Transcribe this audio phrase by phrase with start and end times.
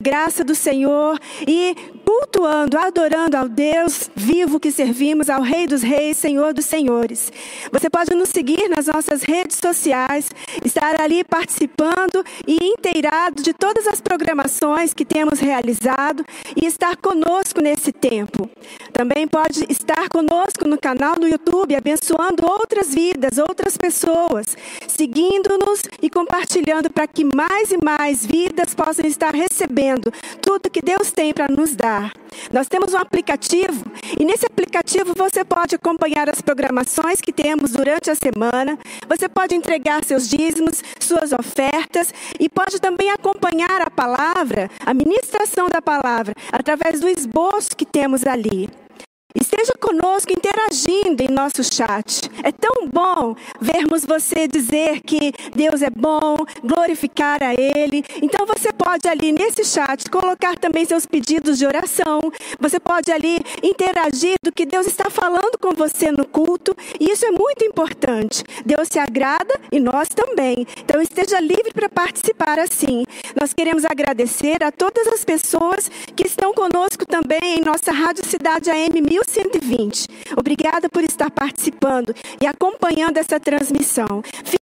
[0.00, 6.16] graça do Senhor e cultuando, adorando ao Deus vivo que servimos, ao Rei dos Reis,
[6.16, 7.30] Senhor dos Senhores.
[7.70, 10.30] Você pode nos seguir nas nossas redes sociais,
[10.64, 16.24] estar ali participando e inteirado de todas as programações que temos realizado
[16.60, 18.48] e estar conosco nesse tempo.
[18.92, 24.56] Também pode estar conosco no canal no YouTube, abençoando outras vidas, outras pessoas,
[24.88, 29.89] seguindo-nos e compartilhando para que mais e mais vidas possam estar recebendo
[30.40, 32.12] tudo que Deus tem para nos dar.
[32.52, 33.84] Nós temos um aplicativo
[34.18, 38.78] e nesse aplicativo você pode acompanhar as programações que temos durante a semana.
[39.08, 45.68] Você pode entregar seus dízimos, suas ofertas e pode também acompanhar a palavra, a ministração
[45.68, 48.68] da palavra, através do esboço que temos ali.
[49.60, 52.30] Esteja conosco interagindo em nosso chat.
[52.42, 58.02] É tão bom vermos você dizer que Deus é bom, glorificar a Ele.
[58.22, 62.20] Então você pode ali nesse chat colocar também seus pedidos de oração.
[62.58, 66.74] Você pode ali interagir do que Deus está falando com você no culto.
[66.98, 68.42] E isso é muito importante.
[68.64, 70.66] Deus se agrada e nós também.
[70.82, 73.04] Então esteja livre para participar assim.
[73.38, 78.70] Nós queremos agradecer a todas as pessoas que estão conosco também em nossa Rádio Cidade
[78.70, 80.06] AM 1000 1120.
[80.36, 84.22] Obrigada por estar participando e acompanhando essa transmissão.
[84.44, 84.60] Fique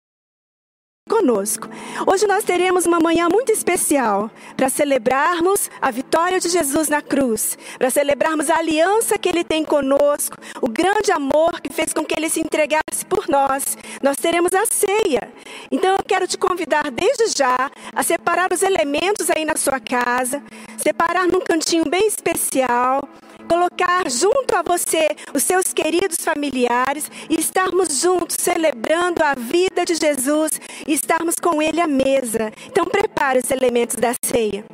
[1.09, 1.69] conosco.
[2.07, 7.57] Hoje nós teremos uma manhã muito especial para celebrarmos a vitória de Jesus na cruz,
[7.79, 12.15] para celebrarmos a aliança que ele tem conosco, o grande amor que fez com que
[12.15, 13.77] ele se entregasse por nós.
[14.03, 15.33] Nós teremos a ceia.
[15.71, 20.43] Então eu quero te convidar desde já a separar os elementos aí na sua casa,
[20.77, 23.01] separar num cantinho bem especial
[23.49, 29.95] colocar junto a você os seus queridos familiares e estarmos juntos celebrando a vida de
[29.95, 32.53] Jesus e estarmos com Ele à mesa.
[32.67, 34.65] Então, prepare os elementos da ceia.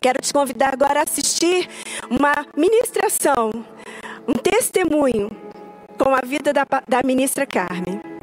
[0.00, 1.68] Quero te convidar agora a assistir
[2.10, 3.50] uma ministração,
[4.28, 5.30] um testemunho
[5.98, 8.13] com a vida da, da ministra Carmen.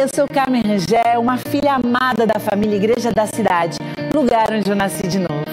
[0.00, 3.76] Eu sou Carmen Rangel, uma filha amada da família Igreja da Cidade,
[4.14, 5.44] lugar onde eu nasci de novo.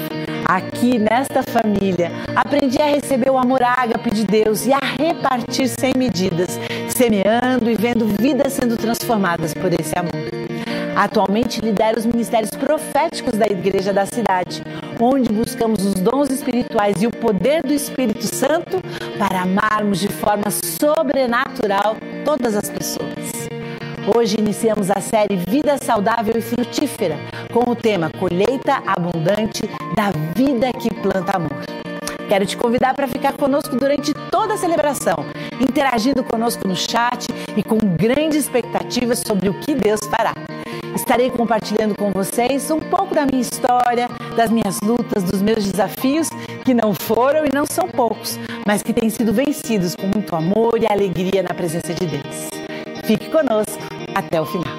[0.45, 5.91] Aqui nesta família, aprendi a receber o amor ágape de Deus e a repartir sem
[5.97, 6.57] medidas,
[6.87, 10.13] semeando e vendo vidas sendo transformadas por esse amor.
[10.95, 14.63] Atualmente lidero os ministérios proféticos da Igreja da Cidade,
[14.97, 18.81] onde buscamos os dons espirituais e o poder do Espírito Santo
[19.19, 23.57] para amarmos de forma sobrenatural todas as pessoas.
[24.15, 27.17] Hoje iniciamos a série Vida Saudável e Frutífera
[27.51, 29.63] com o tema Colheita Abundante
[29.97, 31.65] da Vida que Planta Amor.
[32.29, 35.25] Quero te convidar para ficar conosco durante toda a celebração,
[35.59, 37.27] interagindo conosco no chat
[37.57, 40.33] e com grandes expectativas sobre o que Deus fará.
[40.95, 44.07] Estarei compartilhando com vocês um pouco da minha história,
[44.37, 46.29] das minhas lutas, dos meus desafios,
[46.63, 50.81] que não foram e não são poucos, mas que têm sido vencidos com muito amor
[50.81, 52.49] e alegria na presença de Deus.
[53.03, 53.86] Fique conosco
[54.17, 54.77] até o final.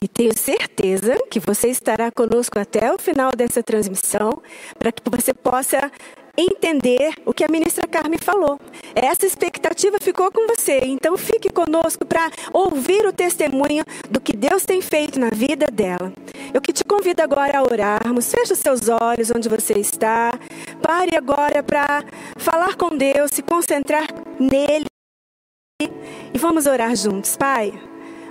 [0.00, 4.40] E tenho certeza que você estará conosco até o final dessa transmissão,
[4.78, 5.90] para que você possa
[6.36, 8.60] entender o que a ministra Carmen falou.
[8.94, 14.64] Essa expectativa ficou com você, então fique conosco para ouvir o testemunho do que Deus
[14.64, 16.12] tem feito na vida dela.
[16.52, 18.30] Eu que te convido agora a orarmos.
[18.30, 20.30] Feche os seus olhos onde você está.
[20.82, 22.04] Pare agora para
[22.36, 24.06] falar com Deus, se concentrar
[24.38, 24.86] nele
[26.36, 27.72] e vamos orar juntos, Pai.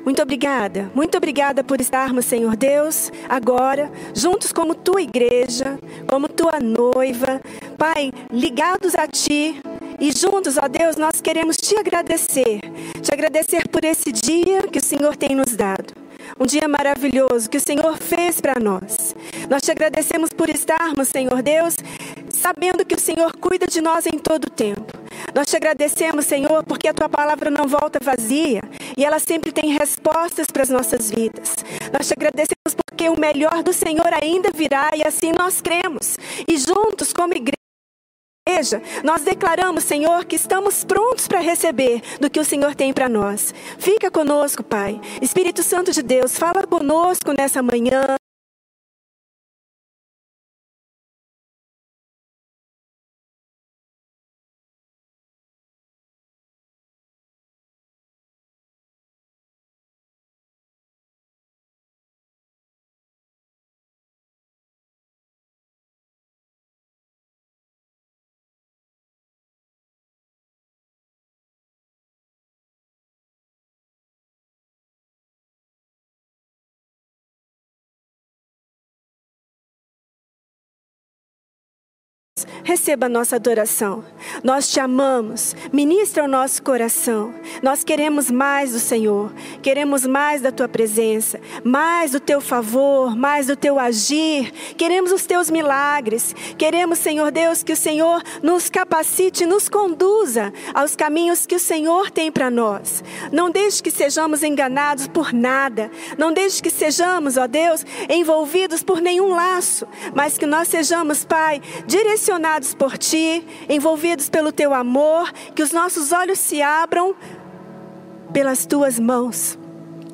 [0.03, 6.59] Muito obrigada, muito obrigada por estarmos, Senhor Deus, agora, juntos como tua igreja, como tua
[6.59, 7.41] noiva,
[7.77, 9.59] Pai, ligados a Ti
[9.99, 12.61] e juntos, ó Deus, nós queremos te agradecer,
[13.01, 15.93] te agradecer por esse dia que o Senhor tem nos dado.
[16.39, 19.15] Um dia maravilhoso que o Senhor fez para nós.
[19.49, 21.75] Nós te agradecemos por estarmos, Senhor Deus,
[22.29, 25.04] sabendo que o Senhor cuida de nós em todo o tempo.
[25.35, 28.61] Nós te agradecemos, Senhor, porque a tua palavra não volta vazia
[28.95, 31.57] e ela sempre tem respostas para as nossas vidas.
[31.91, 36.15] Nós te agradecemos porque o melhor do Senhor ainda virá e assim nós cremos.
[36.47, 42.45] E juntos, como igreja, nós declaramos, Senhor, que estamos prontos para receber do que o
[42.45, 43.53] Senhor tem para nós.
[43.77, 45.01] Fica conosco, Pai.
[45.21, 48.15] Espírito Santo de Deus, fala conosco nessa manhã.
[82.63, 84.03] Receba a nossa adoração.
[84.43, 87.33] Nós te amamos, ministra o nosso coração.
[87.61, 89.31] Nós queremos mais do Senhor,
[89.61, 94.51] queremos mais da tua presença, mais do teu favor, mais do teu agir.
[94.77, 96.35] Queremos os teus milagres.
[96.57, 102.11] Queremos, Senhor Deus, que o Senhor nos capacite, nos conduza aos caminhos que o Senhor
[102.11, 103.03] tem para nós.
[103.31, 105.91] Não deixe que sejamos enganados por nada.
[106.17, 111.61] Não deixe que sejamos, ó Deus, envolvidos por nenhum laço, mas que nós sejamos, Pai,
[111.87, 112.34] direcionados
[112.77, 117.15] por Ti, envolvidos pelo Teu amor, que os nossos olhos se abram
[118.33, 119.57] pelas Tuas mãos.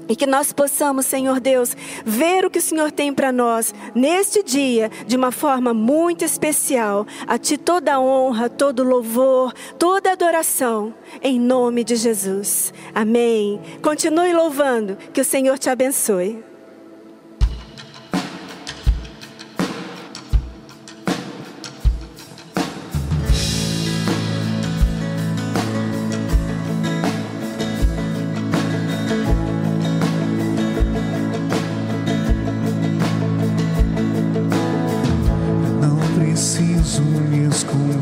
[0.08, 1.76] E que nós possamos, Senhor Deus,
[2.06, 7.08] ver o que o Senhor tem para nós neste dia de uma forma muito especial.
[7.26, 12.74] A Ti toda honra, todo louvor, toda adoração, em nome de Jesus.
[12.94, 13.62] Amém.
[13.82, 16.51] Continue louvando, que o Senhor te abençoe.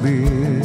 [0.01, 0.58] Be.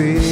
[0.00, 0.29] see.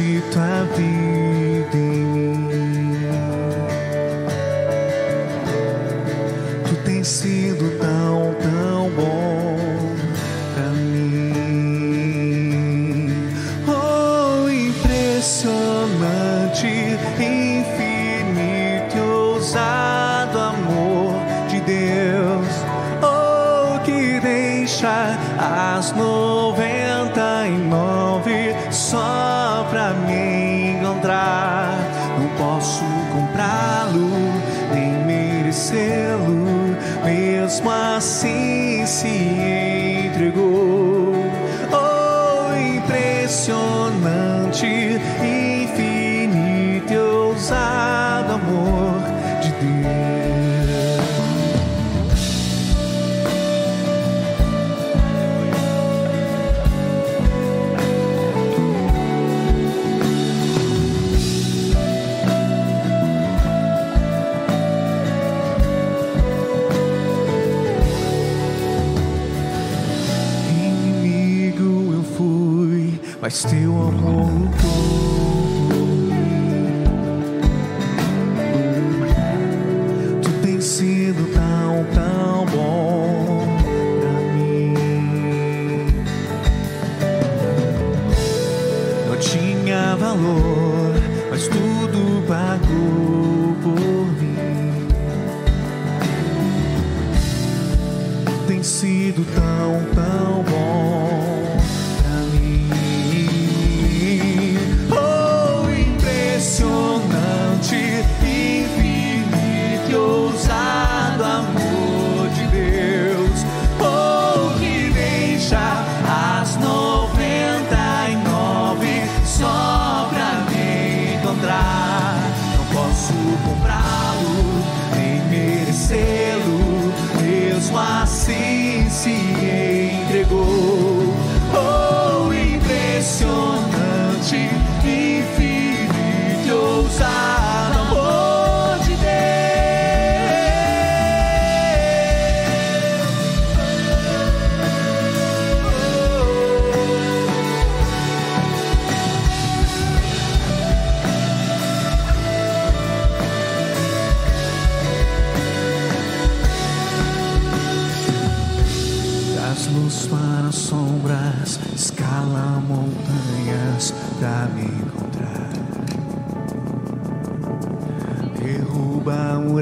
[0.00, 0.49] 一段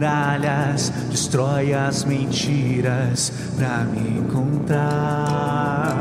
[0.08, 5.94] muralhas, destrói as mentiras pra me encontrar.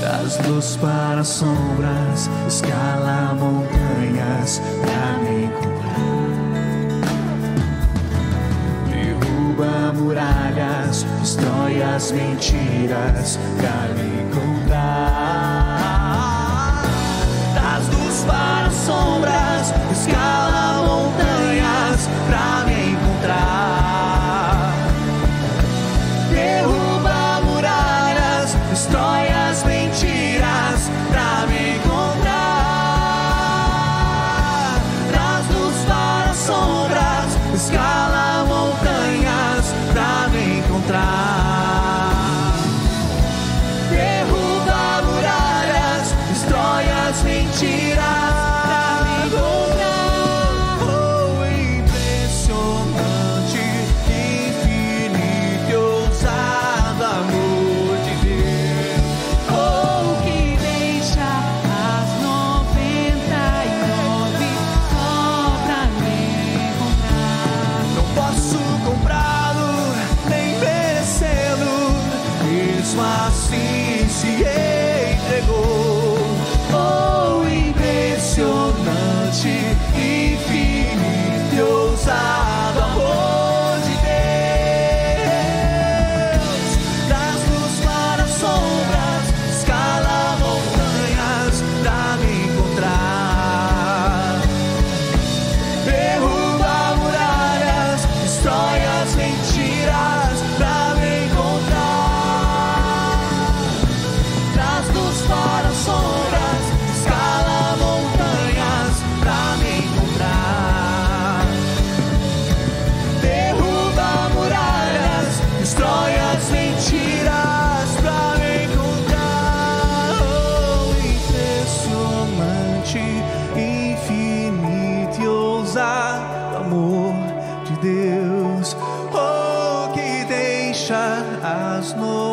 [0.00, 5.78] Das luz para as sombras, escala montanhas pra me encontrar.
[8.88, 14.78] Derruba muralhas, destrói as mentiras pra me encontrar.
[17.54, 20.57] Das luz para as sombras, escala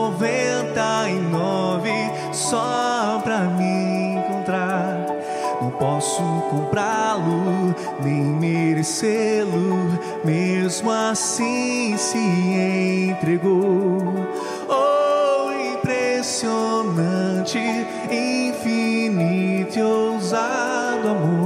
[0.05, 1.89] 99
[2.31, 5.07] só pra me encontrar.
[5.59, 12.19] Não posso comprá-lo, nem merecê-lo, mesmo assim se
[13.09, 14.03] entregou.
[14.69, 17.57] Oh, impressionante,
[18.11, 21.44] infinito e ousado amor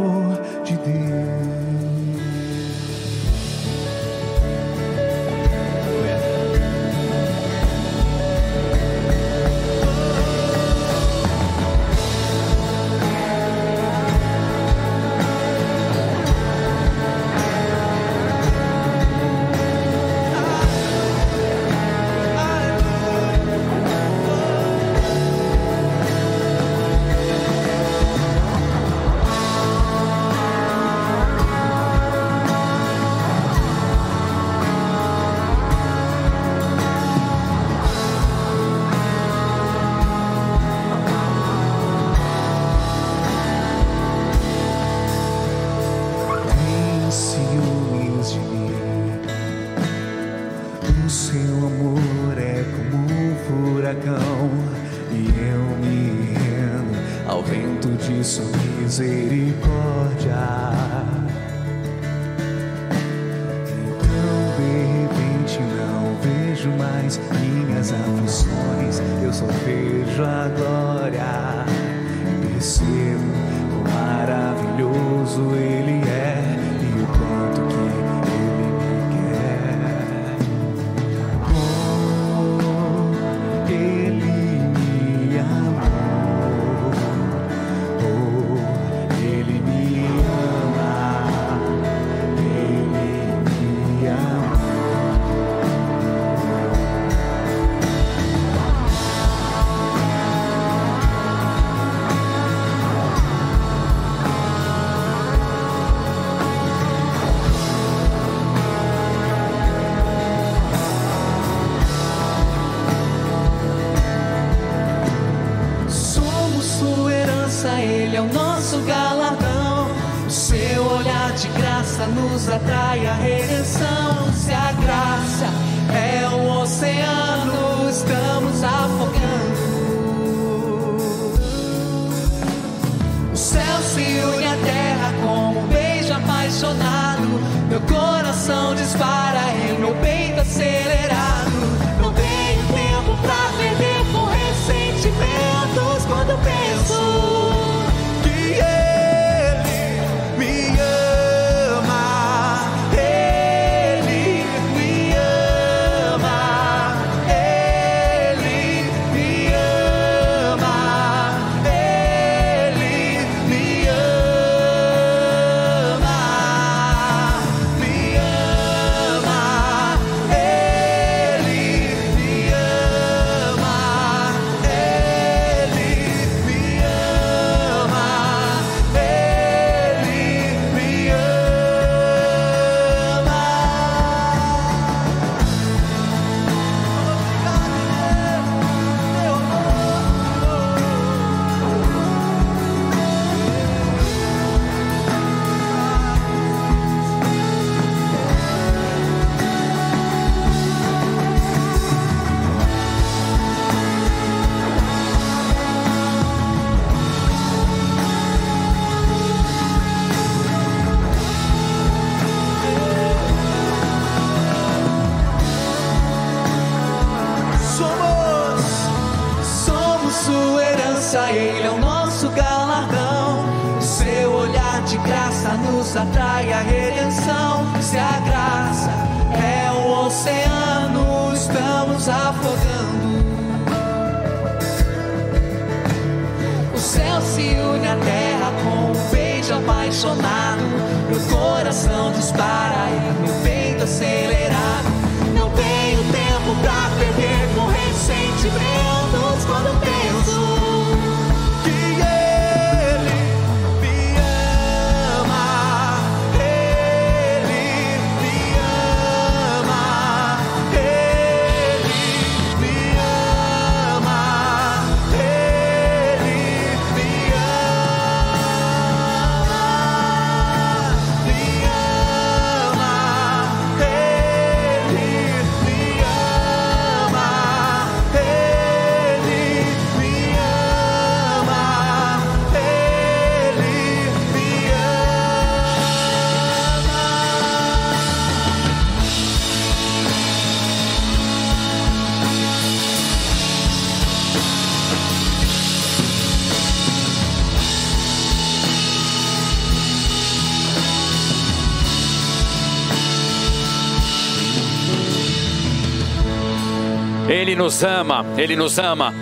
[307.70, 309.14] nos ama, Ele nos ama.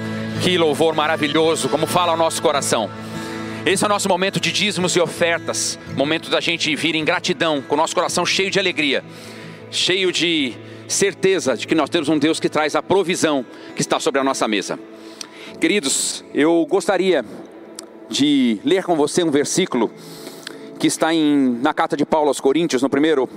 [0.41, 2.89] Que louvor maravilhoso, como fala o nosso coração.
[3.65, 7.61] Esse é o nosso momento de dízimos e ofertas, momento da gente vir em gratidão,
[7.61, 9.03] com o nosso coração cheio de alegria,
[9.69, 10.53] cheio de
[10.87, 14.23] certeza de que nós temos um Deus que traz a provisão que está sobre a
[14.23, 14.79] nossa mesa.
[15.59, 17.25] Queridos, eu gostaria
[18.09, 19.91] de ler com você um versículo
[20.79, 23.27] que está em, na carta de Paulo aos Coríntios, no primeiro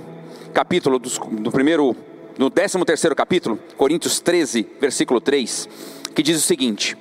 [0.53, 1.97] capítulo, do, no primeiro,
[2.41, 5.69] no décimo terceiro capítulo, Coríntios 13, versículo 3,
[6.15, 6.97] que diz o seguinte: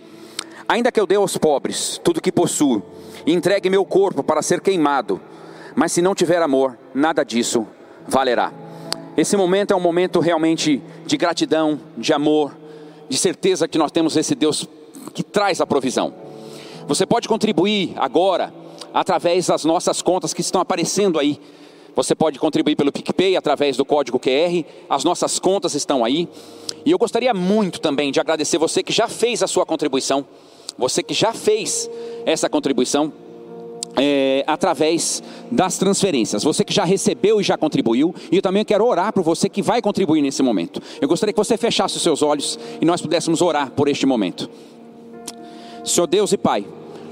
[0.69, 2.83] Ainda que eu dê aos pobres tudo que possuo,
[3.25, 5.19] e entregue meu corpo para ser queimado,
[5.75, 7.67] mas se não tiver amor, nada disso
[8.07, 8.53] valerá.
[9.17, 12.55] Esse momento é um momento realmente de gratidão, de amor,
[13.09, 14.69] de certeza que nós temos esse Deus
[15.15, 16.13] que traz a provisão.
[16.87, 18.53] Você pode contribuir agora
[18.93, 21.41] através das nossas contas que estão aparecendo aí.
[21.95, 26.29] Você pode contribuir pelo PicPay através do código QR, as nossas contas estão aí.
[26.85, 30.25] E eu gostaria muito também de agradecer você que já fez a sua contribuição,
[30.79, 31.91] você que já fez
[32.25, 33.13] essa contribuição
[33.97, 36.43] é, através das transferências.
[36.43, 39.63] Você que já recebeu e já contribuiu, e eu também quero orar por você que
[39.63, 40.81] vai contribuir nesse momento.
[41.01, 44.49] Eu gostaria que você fechasse os seus olhos e nós pudéssemos orar por este momento.
[45.85, 46.65] Senhor Deus e Pai,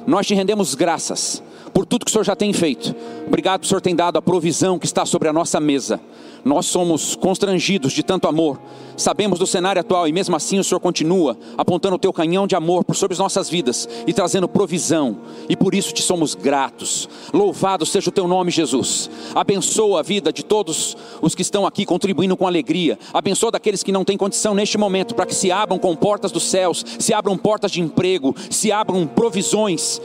[0.07, 1.43] nós te rendemos graças
[1.79, 2.93] por tudo que o Senhor já tem feito.
[3.25, 6.01] Obrigado o Senhor ter dado a provisão que está sobre a nossa mesa.
[6.45, 8.61] Nós somos constrangidos de tanto amor.
[8.97, 12.57] Sabemos do cenário atual e mesmo assim o Senhor continua apontando o teu canhão de
[12.57, 15.19] amor por sobre as nossas vidas e trazendo provisão.
[15.49, 17.09] E por isso te somos gratos.
[17.33, 19.09] Louvado seja o teu nome, Jesus.
[19.33, 22.99] Abençoa a vida de todos os que estão aqui contribuindo com alegria.
[23.15, 26.43] Abençoa daqueles que não têm condição neste momento para que se abram com portas dos
[26.43, 30.01] céus, se abram portas de emprego, se abram provisões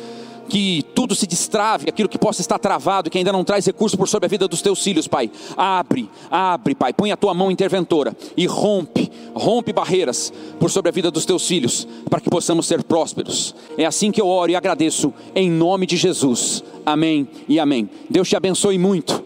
[0.54, 4.08] que tudo se destrave, aquilo que possa estar travado, que ainda não traz recurso por
[4.08, 5.32] sobre a vida dos teus filhos, Pai.
[5.58, 6.94] Abre, abre, Pai.
[6.94, 11.48] Põe a tua mão interventora e rompe, rompe barreiras por sobre a vida dos teus
[11.48, 13.56] filhos, para que possamos ser prósperos.
[13.80, 16.64] É assim que eu oro e agradeço, em nome de Jesus.
[16.86, 17.90] Amém e amém.
[18.08, 19.23] Deus te abençoe muito.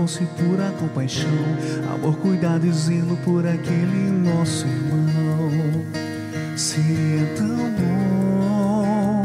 [0.00, 1.28] Fosse pura compaixão,
[1.92, 5.84] amor, cuidado e zelo por aquele nosso irmão.
[6.56, 9.22] Seria tão bom,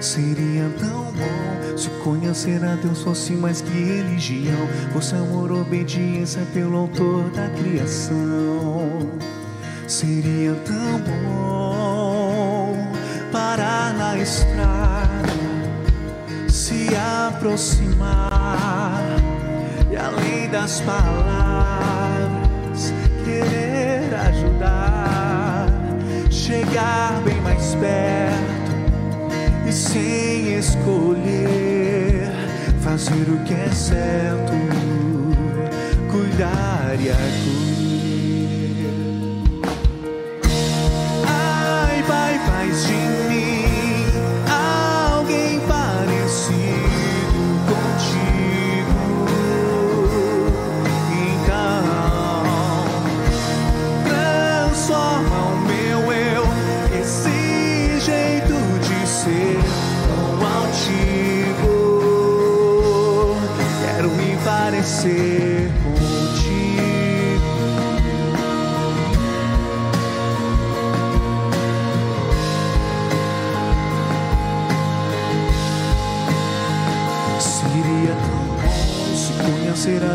[0.00, 6.76] seria tão bom se conhecer a Deus fosse mais que religião, fosse amor, obediência pelo
[6.76, 8.88] autor da criação.
[9.86, 12.74] Seria tão bom
[13.30, 15.30] parar na estrada,
[16.48, 16.88] se
[17.28, 19.19] aproximar
[20.00, 22.32] além das palavras,
[23.24, 25.68] querer ajudar,
[26.30, 28.70] chegar bem mais perto
[29.66, 32.30] e sem escolher,
[32.80, 34.52] fazer o que é certo,
[36.10, 37.70] cuidar e acolher.
[41.26, 43.29] Ai, Pai, faz de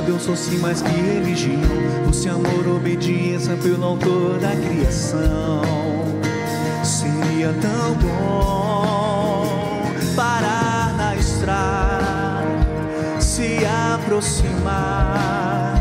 [0.05, 1.59] a Deus fosse mais que religião,
[2.05, 5.63] fosse amor, obediência pelo autor da criação.
[6.83, 12.45] Seria tão bom parar na estrada,
[13.19, 13.57] se
[13.95, 15.73] aproximar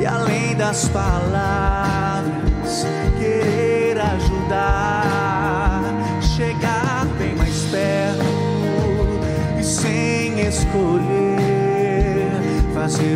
[0.00, 2.86] e além das palavras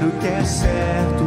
[0.06, 1.23] o que é certo,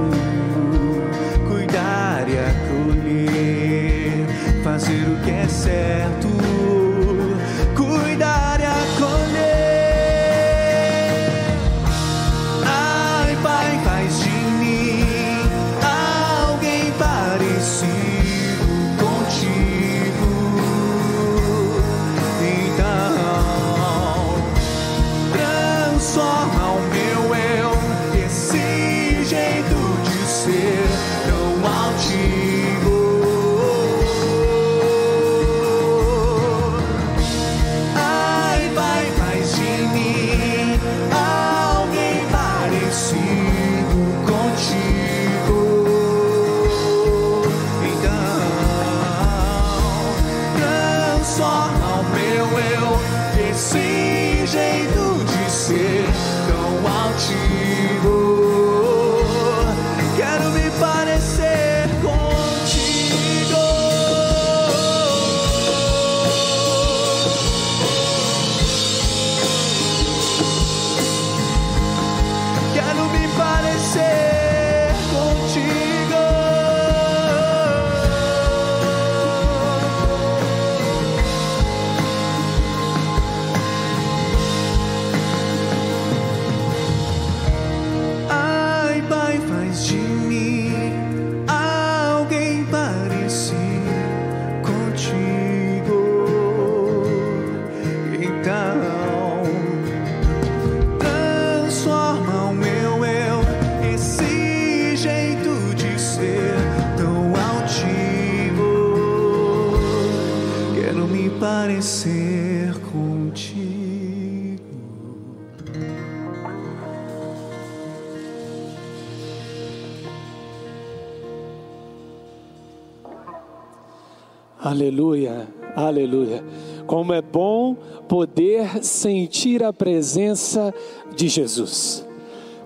[124.78, 126.44] Aleluia, aleluia.
[126.86, 127.74] Como é bom
[128.08, 130.72] poder sentir a presença
[131.16, 132.06] de Jesus.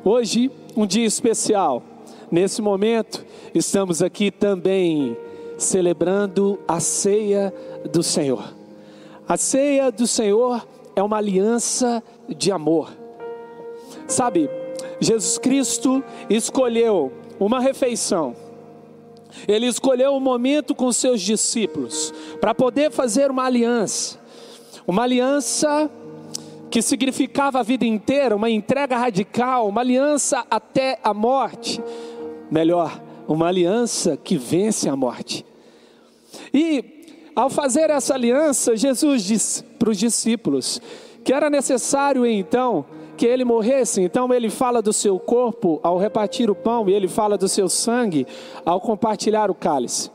[0.04, 1.82] Hoje, um dia especial.
[2.30, 5.16] Nesse momento, estamos aqui também
[5.58, 7.54] celebrando a ceia
[7.90, 8.44] do Senhor.
[9.26, 12.92] A ceia do Senhor é uma aliança de amor.
[14.06, 14.50] Sabe,
[15.00, 18.36] Jesus Cristo escolheu uma refeição.
[19.48, 24.20] Ele escolheu um momento com seus discípulos para poder fazer uma aliança.
[24.88, 25.90] Uma aliança
[26.70, 31.82] que significava a vida inteira, uma entrega radical, uma aliança até a morte.
[32.50, 35.46] Melhor, uma aliança que vence a morte.
[36.54, 37.02] E
[37.36, 40.82] ao fazer essa aliança, Jesus disse para os discípulos
[41.24, 42.86] que era necessário então
[43.22, 44.02] que ele morresse.
[44.02, 47.70] Então ele fala do seu corpo ao repartir o pão e ele fala do seu
[47.70, 48.26] sangue
[48.66, 50.10] ao compartilhar o cálice.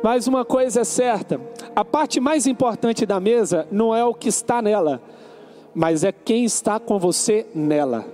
[0.00, 1.40] Mas uma coisa é certa:
[1.74, 5.02] a parte mais importante da mesa não é o que está nela,
[5.74, 8.06] mas é quem está com você nela.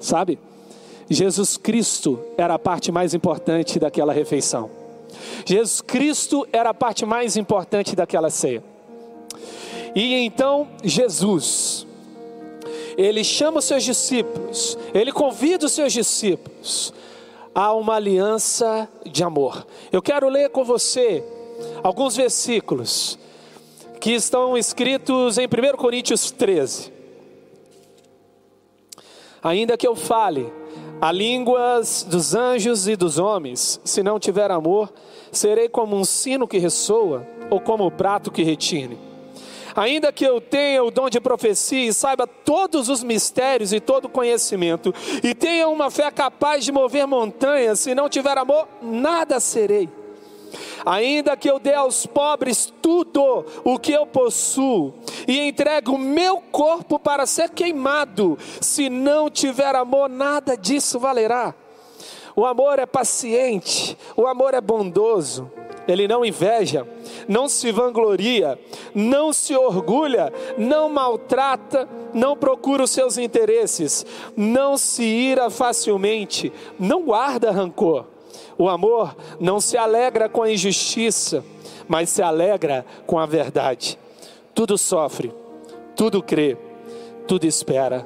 [0.00, 0.38] Sabe?
[1.10, 4.70] Jesus Cristo era a parte mais importante daquela refeição.
[5.44, 8.64] Jesus Cristo era a parte mais importante daquela ceia.
[9.94, 11.86] E então Jesus,
[12.98, 16.92] ele chama os seus discípulos, ele convida os seus discípulos
[17.54, 19.64] a uma aliança de amor.
[19.92, 21.22] Eu quero ler com você
[21.80, 23.16] alguns versículos
[24.00, 26.92] que estão escritos em 1 Coríntios 13.
[29.40, 30.52] Ainda que eu fale
[31.00, 34.92] a línguas dos anjos e dos homens, se não tiver amor,
[35.30, 39.07] serei como um sino que ressoa ou como um prato que retine.
[39.78, 44.08] Ainda que eu tenha o dom de profecia e saiba todos os mistérios e todo
[44.08, 49.88] conhecimento, e tenha uma fé capaz de mover montanhas, se não tiver amor, nada serei.
[50.84, 54.94] Ainda que eu dê aos pobres tudo o que eu possuo
[55.28, 61.54] e entregue o meu corpo para ser queimado, se não tiver amor, nada disso valerá.
[62.38, 65.50] O amor é paciente, o amor é bondoso,
[65.88, 66.86] ele não inveja,
[67.26, 68.56] não se vangloria,
[68.94, 77.02] não se orgulha, não maltrata, não procura os seus interesses, não se ira facilmente, não
[77.02, 78.04] guarda rancor
[78.58, 81.44] o amor não se alegra com a injustiça,
[81.86, 83.96] mas se alegra com a verdade.
[84.52, 85.32] Tudo sofre,
[85.94, 86.56] tudo crê,
[87.26, 88.04] tudo espera,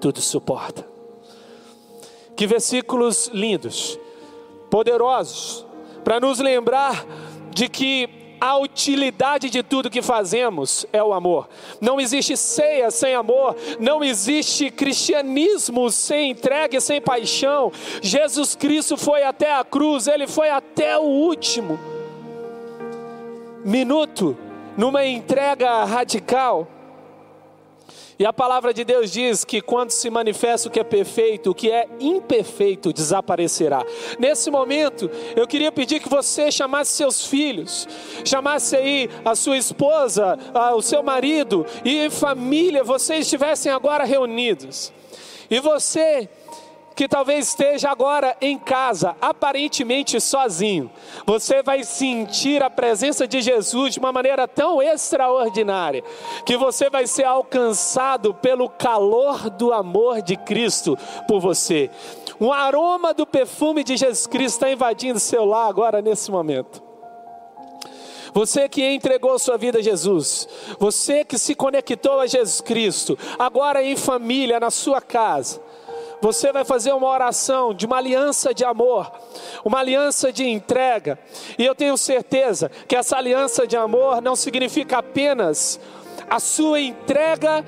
[0.00, 0.87] tudo suporta.
[2.38, 3.98] Que versículos lindos,
[4.70, 5.66] poderosos,
[6.04, 7.04] para nos lembrar
[7.50, 8.08] de que
[8.40, 11.48] a utilidade de tudo que fazemos é o amor.
[11.80, 17.72] Não existe ceia sem amor, não existe cristianismo sem entrega sem paixão.
[18.00, 21.76] Jesus Cristo foi até a cruz, ele foi até o último
[23.64, 24.38] minuto
[24.76, 26.68] numa entrega radical.
[28.18, 31.54] E a palavra de Deus diz que quando se manifesta o que é perfeito, o
[31.54, 33.84] que é imperfeito desaparecerá.
[34.18, 37.86] Nesse momento, eu queria pedir que você chamasse seus filhos,
[38.24, 40.36] chamasse aí a sua esposa,
[40.74, 44.92] o seu marido e família, vocês estivessem agora reunidos.
[45.48, 46.28] E você
[46.98, 50.90] que talvez esteja agora em casa, aparentemente sozinho,
[51.24, 56.02] você vai sentir a presença de Jesus de uma maneira tão extraordinária,
[56.44, 61.88] que você vai ser alcançado pelo calor do amor de Cristo por você.
[62.40, 66.82] Um aroma do perfume de Jesus Cristo está invadindo seu lar agora nesse momento.
[68.34, 70.48] Você que entregou sua vida a Jesus,
[70.80, 75.67] você que se conectou a Jesus Cristo, agora em família, na sua casa,
[76.20, 79.10] você vai fazer uma oração de uma aliança de amor,
[79.64, 81.18] uma aliança de entrega.
[81.58, 85.80] E eu tenho certeza que essa aliança de amor não significa apenas
[86.28, 87.64] a sua entrega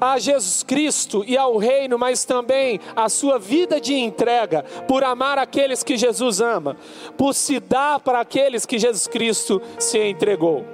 [0.00, 5.38] a Jesus Cristo e ao reino, mas também a sua vida de entrega por amar
[5.38, 6.76] aqueles que Jesus ama,
[7.16, 10.64] por se dar para aqueles que Jesus Cristo se entregou.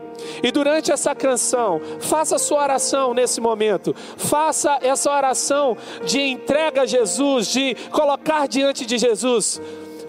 [0.43, 3.95] E durante essa canção, faça sua oração nesse momento.
[4.17, 9.61] Faça essa oração de entrega a Jesus, de colocar diante de Jesus.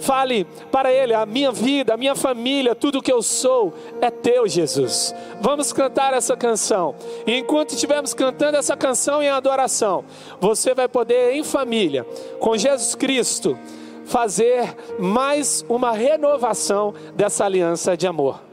[0.01, 4.47] Fale para Ele: a minha vida, a minha família, tudo que eu sou é teu,
[4.47, 5.13] Jesus.
[5.39, 6.95] Vamos cantar essa canção.
[7.25, 10.03] E enquanto estivermos cantando essa canção em adoração,
[10.39, 12.05] você vai poder, em família,
[12.39, 13.57] com Jesus Cristo,
[14.05, 18.50] fazer mais uma renovação dessa aliança de amor.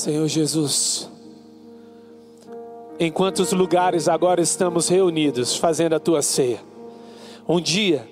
[0.00, 1.10] Senhor Jesus,
[2.98, 6.58] em quantos lugares agora estamos reunidos fazendo a tua ceia?
[7.46, 8.08] Um dia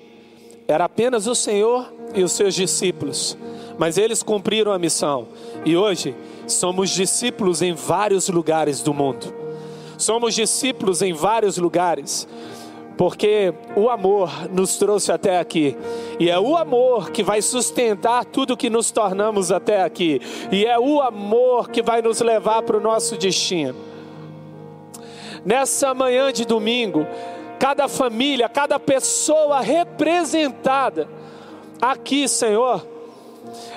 [0.67, 3.35] era apenas o Senhor e os seus discípulos,
[3.79, 5.29] mas eles cumpriram a missão
[5.65, 6.15] e hoje
[6.45, 9.33] somos discípulos em vários lugares do mundo.
[9.97, 12.27] Somos discípulos em vários lugares
[12.99, 15.73] porque o amor nos trouxe até aqui,
[16.19, 20.77] e é o amor que vai sustentar tudo que nos tornamos até aqui, e é
[20.77, 23.75] o amor que vai nos levar para o nosso destino.
[25.45, 27.07] Nessa manhã de domingo,
[27.57, 31.07] cada família, cada pessoa representada
[31.81, 32.85] aqui, Senhor,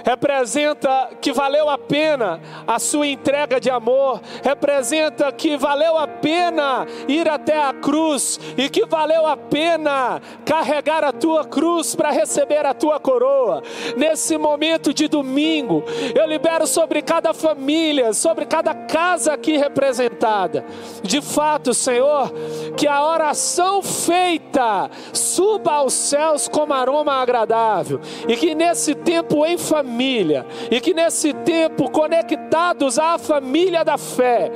[0.05, 6.87] representa que valeu a pena a sua entrega de amor, representa que valeu a pena
[7.09, 12.65] ir até a cruz e que valeu a pena carregar a tua cruz para receber
[12.67, 13.63] a tua coroa.
[13.97, 15.85] Nesse momento de domingo,
[16.15, 20.65] eu libero sobre cada família, sobre cada casa aqui representada.
[21.03, 22.33] De fato, Senhor,
[22.77, 29.59] que a oração feita suba aos céus como aroma agradável e que nesse tempo em
[29.59, 34.51] família e que nesse tempo conectados à família da fé,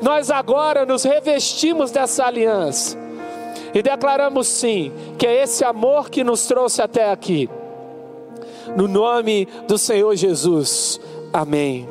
[0.00, 2.98] nós agora nos revestimos dessa aliança
[3.74, 7.48] e declaramos sim que é esse amor que nos trouxe até aqui.
[8.76, 11.00] No nome do Senhor Jesus.
[11.32, 11.88] Amém.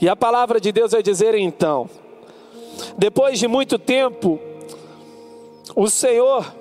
[0.00, 1.88] E a palavra de Deus vai dizer então:
[2.96, 4.40] depois de muito tempo,
[5.76, 6.52] o Senhor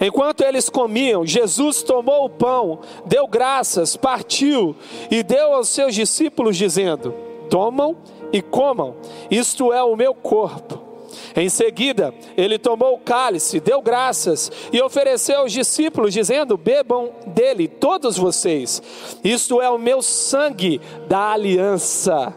[0.00, 4.76] Enquanto eles comiam, Jesus tomou o pão, deu graças, partiu
[5.10, 7.14] e deu aos seus discípulos, dizendo:
[7.48, 7.96] Tomam
[8.32, 8.96] e comam,
[9.30, 10.86] isto é o meu corpo.
[11.34, 17.68] Em seguida, ele tomou o cálice, deu graças e ofereceu aos discípulos, dizendo: Bebam dele,
[17.68, 18.82] todos vocês,
[19.22, 22.34] isto é o meu sangue da aliança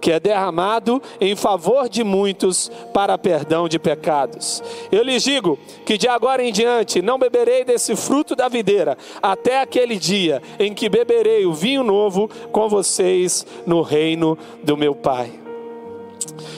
[0.00, 4.62] que é derramado em favor de muitos para perdão de pecados.
[4.90, 9.60] Eu lhes digo que de agora em diante não beberei desse fruto da videira, até
[9.60, 15.32] aquele dia em que beberei o vinho novo com vocês no reino do meu Pai.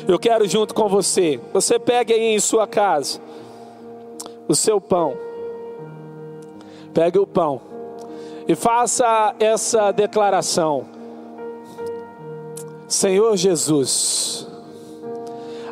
[0.07, 3.21] Eu quero junto com você, você pegue aí em sua casa
[4.49, 5.17] o seu pão,
[6.93, 7.61] pegue o pão
[8.49, 11.00] e faça essa declaração
[12.91, 14.49] Senhor Jesus,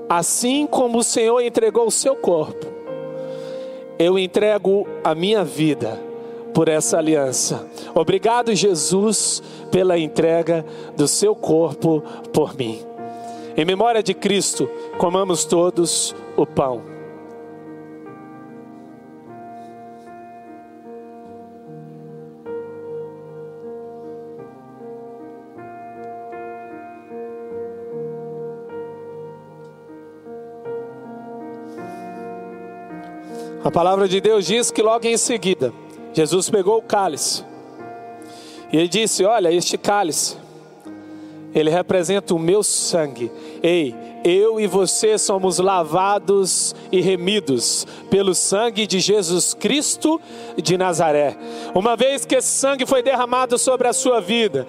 [0.08, 2.64] assim como o Senhor entregou o seu corpo,
[3.98, 6.00] eu entrego a minha vida
[6.54, 7.66] por essa aliança.
[7.92, 9.42] Obrigado, Jesus,
[9.72, 10.64] pela entrega
[10.96, 12.78] do seu corpo por mim.
[13.56, 16.97] Em memória de Cristo, comamos todos o pão.
[33.68, 35.74] A palavra de Deus diz que logo em seguida,
[36.14, 37.44] Jesus pegou o cálice
[38.72, 40.38] e ele disse: Olha, este cálice,
[41.54, 43.30] ele representa o meu sangue.
[43.62, 43.94] Ei,
[44.24, 50.18] eu e você somos lavados e remidos pelo sangue de Jesus Cristo
[50.56, 51.36] de Nazaré.
[51.74, 54.66] Uma vez que esse sangue foi derramado sobre a sua vida,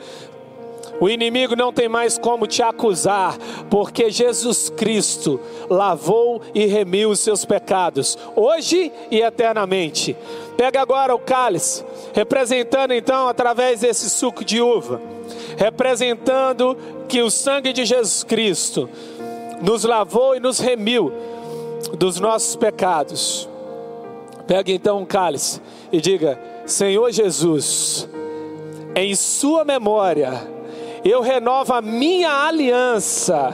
[0.99, 3.37] o inimigo não tem mais como te acusar,
[3.69, 5.39] porque Jesus Cristo
[5.69, 10.15] lavou e remiu os seus pecados, hoje e eternamente.
[10.57, 15.01] Pega agora o cálice, representando então através desse suco de uva,
[15.57, 16.77] representando
[17.07, 18.89] que o sangue de Jesus Cristo
[19.61, 21.13] nos lavou e nos remiu
[21.97, 23.47] dos nossos pecados.
[24.45, 28.07] Pega então um cálice e diga: Senhor Jesus,
[28.95, 30.58] em Sua memória,
[31.03, 33.53] eu renovo a minha aliança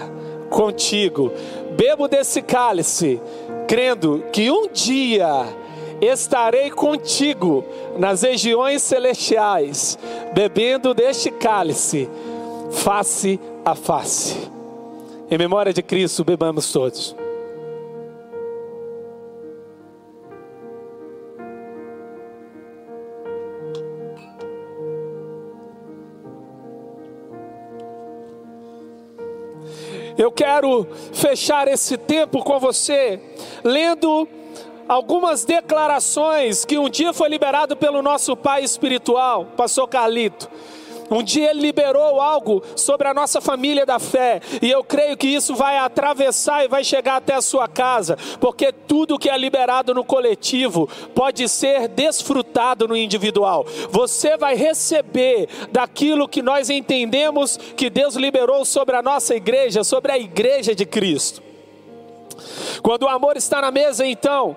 [0.50, 1.32] contigo.
[1.76, 3.22] Bebo desse cálice,
[3.68, 5.46] crendo que um dia
[6.02, 7.64] estarei contigo
[7.98, 9.98] nas regiões celestiais,
[10.34, 12.10] bebendo deste cálice,
[12.72, 14.50] face a face.
[15.30, 17.16] Em memória de Cristo, bebamos todos.
[30.18, 33.20] Eu quero fechar esse tempo com você
[33.64, 34.28] lendo
[34.88, 40.50] algumas declarações que um dia foi liberado pelo nosso pai espiritual, pastor Carlito.
[41.10, 45.28] Um dia Ele liberou algo sobre a nossa família da fé, e eu creio que
[45.28, 49.94] isso vai atravessar e vai chegar até a sua casa, porque tudo que é liberado
[49.94, 53.66] no coletivo pode ser desfrutado no individual.
[53.90, 60.12] Você vai receber daquilo que nós entendemos que Deus liberou sobre a nossa igreja, sobre
[60.12, 61.44] a igreja de Cristo.
[62.82, 64.56] Quando o amor está na mesa, então,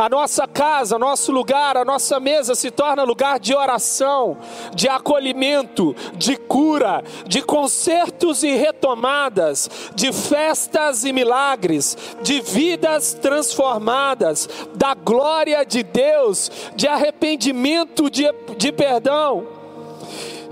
[0.00, 4.38] a nossa casa, nosso lugar, a nossa mesa se torna lugar de oração,
[4.74, 14.48] de acolhimento, de cura, de concertos e retomadas, de festas e milagres, de vidas transformadas,
[14.74, 18.24] da glória de Deus, de arrependimento, de,
[18.56, 19.59] de perdão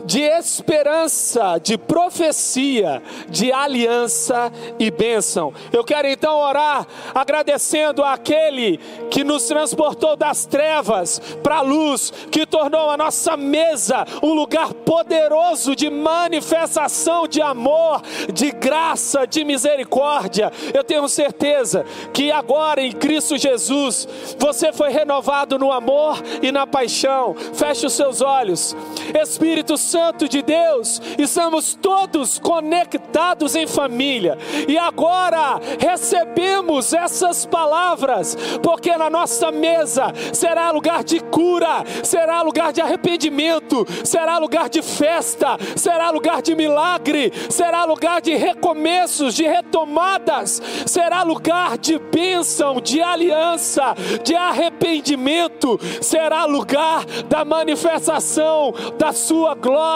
[0.08, 5.52] de esperança, de profecia, de aliança e bênção.
[5.70, 8.78] Eu quero então orar agradecendo àquele
[9.10, 14.72] que nos transportou das trevas para a luz, que tornou a nossa mesa um lugar
[14.72, 18.00] poderoso de manifestação de amor,
[18.32, 20.50] de graça, de misericórdia.
[20.72, 21.84] Eu tenho certeza
[22.14, 27.34] que agora em Cristo Jesus você foi renovado no amor e na paixão.
[27.52, 28.74] Feche os seus olhos.
[29.14, 34.38] Espírito Santo Santo de Deus, estamos todos conectados em família,
[34.68, 42.72] e agora recebemos essas palavras, porque na nossa mesa será lugar de cura, será lugar
[42.72, 49.48] de arrependimento, será lugar de festa, será lugar de milagre, será lugar de recomeços, de
[49.48, 59.56] retomadas, será lugar de bênção, de aliança, de arrependimento, será lugar da manifestação da Sua
[59.56, 59.87] glória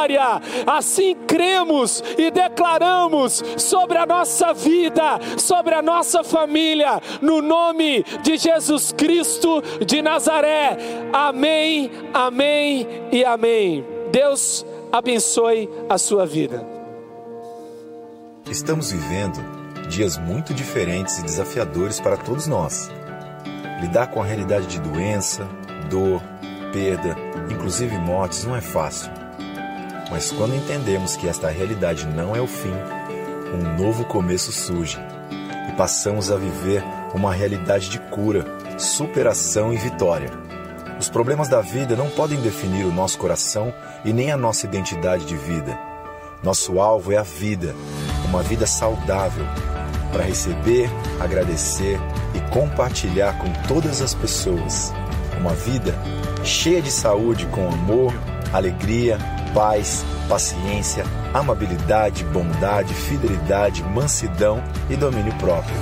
[0.66, 8.36] Assim cremos e declaramos sobre a nossa vida, sobre a nossa família, no nome de
[8.36, 10.76] Jesus Cristo de Nazaré.
[11.12, 13.84] Amém, amém e amém.
[14.10, 16.66] Deus abençoe a sua vida.
[18.50, 19.40] Estamos vivendo
[19.88, 22.90] dias muito diferentes e desafiadores para todos nós.
[23.80, 25.48] Lidar com a realidade de doença,
[25.90, 26.22] dor,
[26.72, 27.16] perda,
[27.50, 29.21] inclusive mortes, não é fácil.
[30.12, 32.74] Mas quando entendemos que esta realidade não é o fim,
[33.54, 34.98] um novo começo surge
[35.70, 36.84] e passamos a viver
[37.14, 38.44] uma realidade de cura,
[38.78, 40.28] superação e vitória.
[41.00, 43.72] Os problemas da vida não podem definir o nosso coração
[44.04, 45.78] e nem a nossa identidade de vida.
[46.42, 47.74] Nosso alvo é a vida,
[48.26, 49.46] uma vida saudável,
[50.12, 50.90] para receber,
[51.20, 51.98] agradecer
[52.34, 54.92] e compartilhar com todas as pessoas.
[55.40, 55.94] Uma vida
[56.44, 58.12] cheia de saúde, com amor,
[58.52, 59.18] alegria,
[59.54, 65.76] paz, paciência, amabilidade, bondade, fidelidade, mansidão e domínio próprio.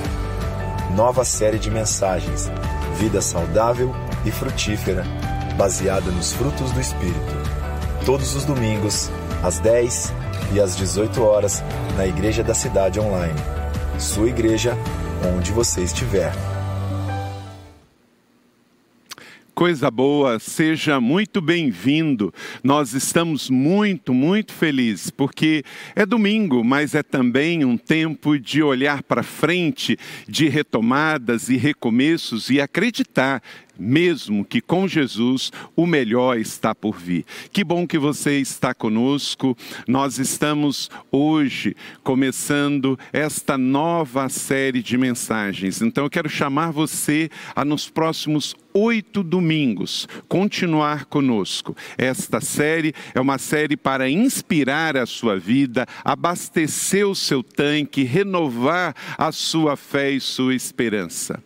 [0.95, 2.51] Nova série de mensagens:
[2.97, 3.95] Vida saudável
[4.25, 5.05] e frutífera,
[5.57, 7.41] baseada nos frutos do Espírito.
[8.05, 9.11] Todos os domingos,
[9.43, 10.13] às 10
[10.53, 11.63] e às 18 horas,
[11.97, 13.39] na Igreja da Cidade Online.
[13.99, 14.77] Sua igreja,
[15.37, 16.33] onde você estiver.
[19.61, 22.33] Coisa boa, seja muito bem-vindo.
[22.65, 25.63] Nós estamos muito, muito felizes, porque
[25.95, 32.49] é domingo, mas é também um tempo de olhar para frente, de retomadas e recomeços
[32.49, 33.43] e acreditar
[33.81, 37.25] mesmo que com Jesus o melhor está por vir.
[37.53, 39.57] Que bom que você está conosco.
[39.89, 41.75] Nós estamos hoje
[42.05, 45.81] começando esta nova série de mensagens.
[45.81, 51.77] Então eu quero chamar você a nos próximos oito domingos continuar conosco.
[51.99, 58.95] Esta série é uma série para inspirar a sua vida, abastecer o seu tanque, renovar
[59.19, 61.43] a sua fé e sua esperança.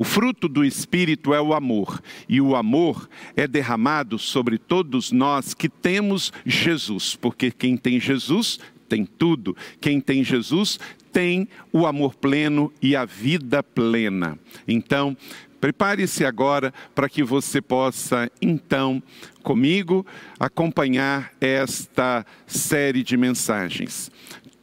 [0.00, 5.52] O fruto do Espírito é o amor, e o amor é derramado sobre todos nós
[5.52, 10.80] que temos Jesus, porque quem tem Jesus tem tudo, quem tem Jesus
[11.12, 14.38] tem o amor pleno e a vida plena.
[14.66, 15.14] Então,
[15.60, 19.02] prepare-se agora para que você possa, então,
[19.42, 20.06] comigo,
[20.38, 24.10] acompanhar esta série de mensagens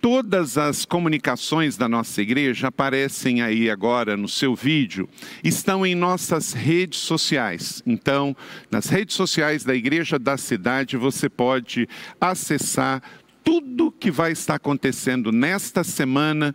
[0.02, 5.08] todas as comunicações da nossa igreja aparecem aí agora no seu vídeo,
[5.43, 7.82] estão em nossas redes sociais.
[7.86, 8.36] Então,
[8.72, 11.88] nas redes sociais da Igreja da Cidade, você pode
[12.20, 13.02] acessar
[13.43, 16.54] tudo que vai estar acontecendo nesta semana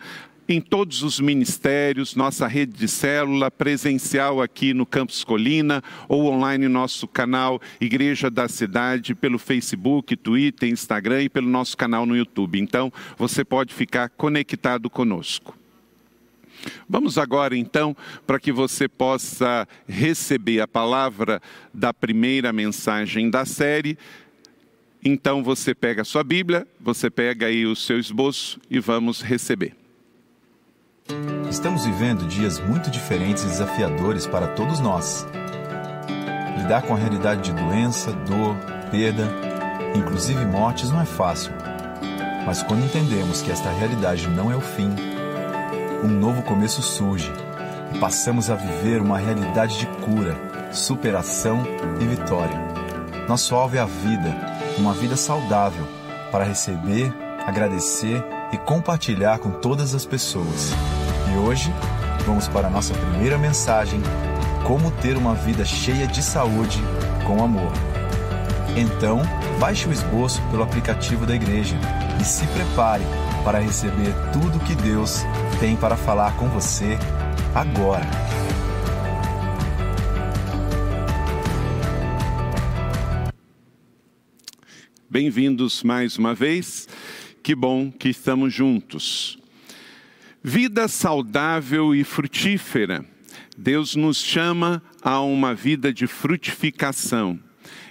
[0.48, 6.66] em todos os ministérios, nossa rede de célula presencial aqui no Campus Colina ou online
[6.66, 12.16] no nosso canal Igreja da Cidade pelo Facebook, Twitter, Instagram e pelo nosso canal no
[12.16, 12.60] YouTube.
[12.60, 15.56] Então, você pode ficar conectado conosco.
[16.88, 21.42] Vamos agora então para que você possa receber a palavra
[21.74, 23.98] da primeira mensagem da série
[25.04, 29.81] Então você pega a sua Bíblia, você pega aí o seu esboço e vamos receber.
[31.50, 35.26] Estamos vivendo dias muito diferentes e desafiadores para todos nós.
[36.56, 38.56] Lidar com a realidade de doença, dor,
[38.90, 39.28] perda,
[39.94, 41.52] inclusive mortes, não é fácil.
[42.46, 44.90] Mas quando entendemos que esta realidade não é o fim,
[46.02, 47.30] um novo começo surge
[47.94, 50.36] e passamos a viver uma realidade de cura,
[50.72, 51.62] superação
[52.00, 52.58] e vitória.
[53.28, 54.34] Nosso alvo é a vida,
[54.78, 55.86] uma vida saudável,
[56.30, 57.12] para receber,
[57.46, 60.70] agradecer e compartilhar com todas as pessoas.
[61.32, 61.72] E hoje
[62.26, 64.00] vamos para a nossa primeira mensagem:
[64.66, 66.78] Como ter uma vida cheia de saúde
[67.26, 67.72] com amor.
[68.76, 69.20] Então,
[69.58, 71.76] baixe o esboço pelo aplicativo da igreja
[72.20, 73.04] e se prepare
[73.44, 75.22] para receber tudo que Deus
[75.58, 76.98] tem para falar com você
[77.54, 78.06] agora.
[85.10, 86.88] Bem-vindos mais uma vez.
[87.42, 89.36] Que bom que estamos juntos.
[90.44, 93.04] Vida saudável e frutífera.
[93.58, 97.40] Deus nos chama a uma vida de frutificação.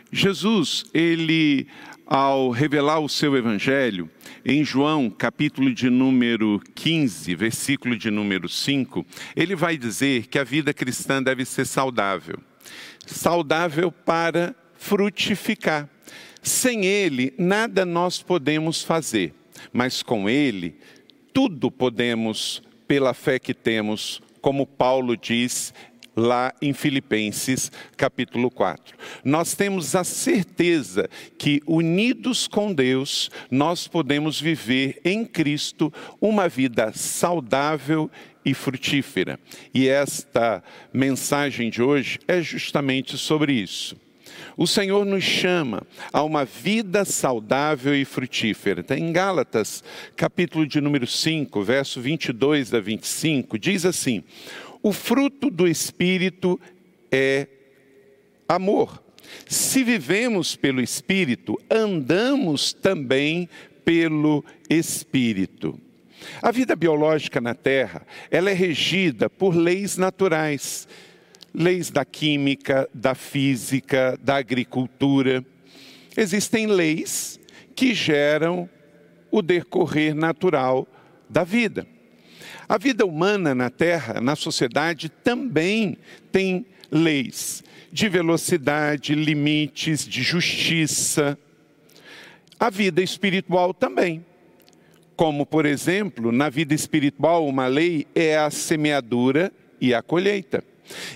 [0.09, 1.67] Jesus, ele,
[2.05, 4.09] ao revelar o seu evangelho,
[4.45, 10.45] em João, capítulo de número 15, versículo de número 5, ele vai dizer que a
[10.45, 12.39] vida cristã deve ser saudável.
[13.05, 15.89] Saudável para frutificar.
[16.41, 19.33] Sem ele, nada nós podemos fazer,
[19.71, 20.77] mas com ele,
[21.33, 25.73] tudo podemos pela fé que temos, como Paulo diz
[26.15, 28.97] lá em Filipenses capítulo 4.
[29.23, 36.91] Nós temos a certeza que unidos com Deus, nós podemos viver em Cristo uma vida
[36.93, 38.09] saudável
[38.43, 39.39] e frutífera.
[39.73, 43.95] E esta mensagem de hoje é justamente sobre isso.
[44.61, 45.81] O Senhor nos chama
[46.13, 48.81] a uma vida saudável e frutífera.
[48.81, 49.83] Está em Gálatas,
[50.15, 54.23] capítulo de número 5, verso 22 a 25, diz assim:
[54.83, 56.61] O fruto do Espírito
[57.11, 57.47] é
[58.47, 59.03] amor.
[59.47, 63.49] Se vivemos pelo Espírito, andamos também
[63.83, 65.75] pelo Espírito.
[66.39, 70.87] A vida biológica na Terra, ela é regida por leis naturais
[71.53, 75.45] leis da química, da física, da agricultura.
[76.15, 77.39] Existem leis
[77.75, 78.69] que geram
[79.29, 80.87] o decorrer natural
[81.29, 81.87] da vida.
[82.67, 85.97] A vida humana na Terra, na sociedade, também
[86.31, 91.37] tem leis de velocidade, limites, de justiça.
[92.59, 94.25] A vida espiritual também.
[95.15, 100.63] Como, por exemplo, na vida espiritual, uma lei é a semeadura e a colheita.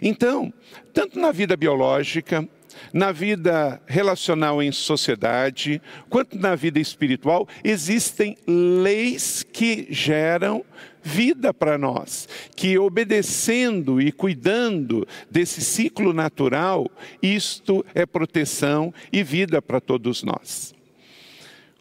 [0.02, 0.54] Então,
[0.94, 2.48] tanto na vida biológica,
[2.94, 10.64] na vida relacional em sociedade, quanto na vida espiritual, existem leis que geram
[11.02, 16.90] vida para nós, que obedecendo e cuidando desse ciclo natural,
[17.22, 20.74] isto é proteção e vida para todos nós.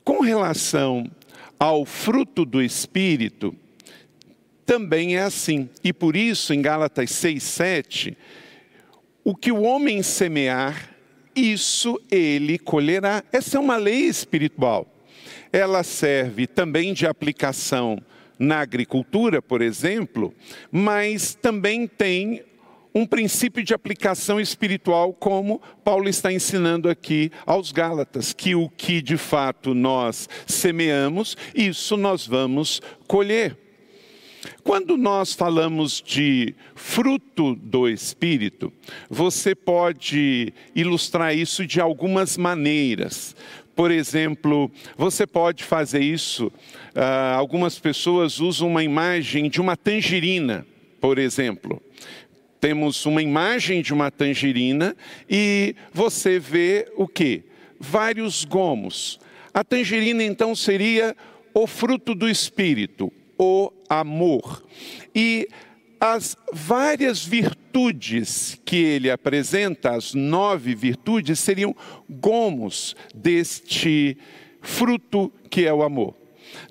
[0.05, 1.11] Com relação
[1.59, 3.57] ao fruto do espírito,
[4.65, 5.69] também é assim.
[5.83, 8.19] E por isso, em Gálatas 6, 7,
[9.23, 10.91] o que o homem semear,
[11.35, 13.23] isso ele colherá.
[13.33, 14.87] Essa é uma lei espiritual.
[15.53, 17.99] Ela serve também de aplicação
[18.39, 20.35] na agricultura, por exemplo,
[20.71, 22.43] mas também tem
[22.95, 29.03] um princípio de aplicação espiritual, como Paulo está ensinando aqui aos Gálatas, que o que
[29.03, 33.64] de fato nós semeamos, isso nós vamos colher.
[34.65, 38.73] Quando nós falamos de fruto do Espírito,
[39.11, 43.37] você pode ilustrar isso de algumas maneiras.
[43.77, 46.47] Por exemplo, você pode fazer isso.
[46.47, 50.67] Uh, algumas pessoas usam uma imagem de uma tangerina,
[50.99, 51.83] por exemplo.
[52.59, 54.97] Temos uma imagem de uma tangerina
[55.29, 57.43] e você vê o que?
[57.79, 59.21] Vários gomos.
[59.53, 61.15] A tangerina então seria
[61.53, 64.65] o fruto do Espírito, o amor.
[65.15, 65.49] E
[66.01, 71.75] as várias virtudes que ele apresenta, as nove virtudes, seriam
[72.09, 74.19] gomos deste
[74.61, 76.15] fruto que é o amor.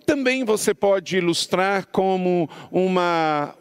[0.05, 3.55] Também você pode ilustrar como uma,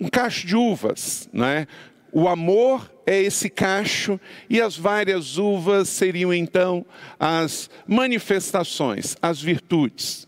[0.00, 1.66] um cacho de uvas, não é?
[2.12, 6.84] O amor é esse cacho e as várias uvas seriam então
[7.18, 10.26] as manifestações, as virtudes.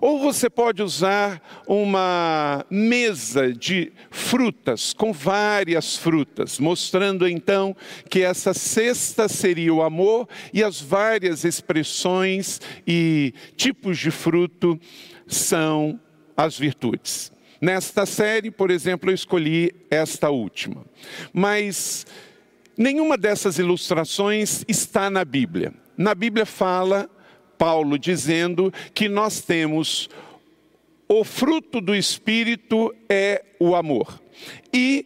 [0.00, 7.76] Ou você pode usar uma mesa de frutas, com várias frutas, mostrando então
[8.08, 14.78] que essa cesta seria o amor e as várias expressões e tipos de fruto
[15.26, 15.98] são
[16.36, 17.32] as virtudes.
[17.60, 20.84] Nesta série, por exemplo, eu escolhi esta última.
[21.32, 22.06] Mas
[22.76, 25.74] nenhuma dessas ilustrações está na Bíblia.
[25.96, 27.10] Na Bíblia fala
[27.60, 30.08] Paulo dizendo que nós temos
[31.06, 34.18] o fruto do Espírito é o amor.
[34.72, 35.04] E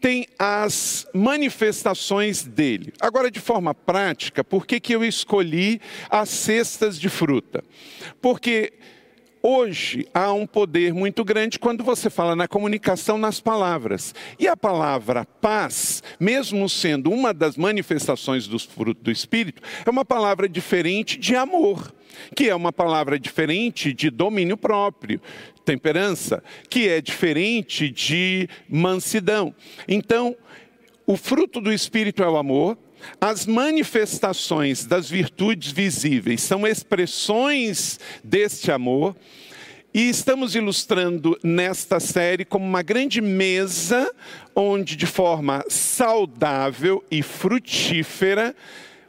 [0.00, 2.92] tem as manifestações dele.
[3.00, 5.80] Agora, de forma prática, por que, que eu escolhi
[6.10, 7.62] as cestas de fruta?
[8.20, 8.72] Porque
[9.44, 14.14] Hoje há um poder muito grande quando você fala na comunicação nas palavras.
[14.38, 20.04] E a palavra paz, mesmo sendo uma das manifestações do fruto do Espírito, é uma
[20.04, 21.92] palavra diferente de amor,
[22.36, 25.20] que é uma palavra diferente de domínio próprio,
[25.64, 26.40] temperança,
[26.70, 29.52] que é diferente de mansidão.
[29.88, 30.36] Então,
[31.04, 32.78] o fruto do Espírito é o amor,
[33.20, 39.16] as manifestações das virtudes visíveis são expressões deste amor.
[39.94, 44.10] E estamos ilustrando nesta série como uma grande mesa,
[44.56, 48.56] onde de forma saudável e frutífera,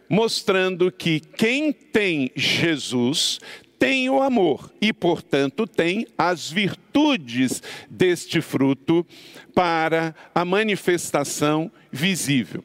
[0.09, 3.39] mostrando que quem tem Jesus
[3.83, 9.05] tem o amor e, portanto, tem as virtudes deste fruto
[9.53, 12.63] para a manifestação visível.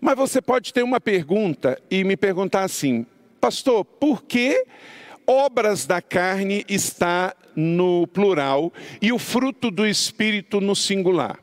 [0.00, 3.04] Mas você pode ter uma pergunta e me perguntar assim,
[3.40, 4.64] pastor, por que
[5.26, 8.72] obras da carne está no plural
[9.02, 11.38] e o fruto do espírito no singular?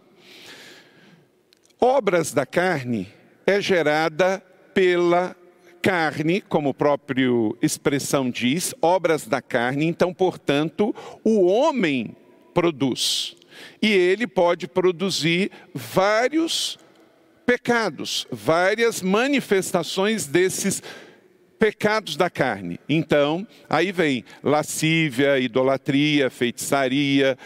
[1.79, 3.07] Obras da carne
[3.45, 4.41] é gerada
[4.73, 5.35] pela
[5.81, 7.29] carne, como a própria
[7.61, 12.15] expressão diz, obras da carne, então, portanto, o homem
[12.53, 13.35] produz.
[13.81, 16.79] E ele pode produzir vários
[17.45, 20.81] pecados, várias manifestações desses
[21.59, 22.79] pecados da carne.
[22.87, 27.37] Então, aí vem lascívia, idolatria, feitiçaria,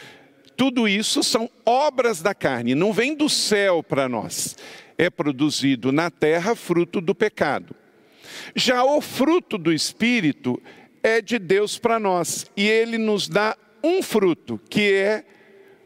[0.59, 4.57] tudo isso são obras da carne, não vem do céu para nós.
[4.97, 7.73] É produzido na terra fruto do pecado.
[8.53, 10.61] Já o fruto do espírito
[11.01, 15.23] é de Deus para nós, e ele nos dá um fruto, que é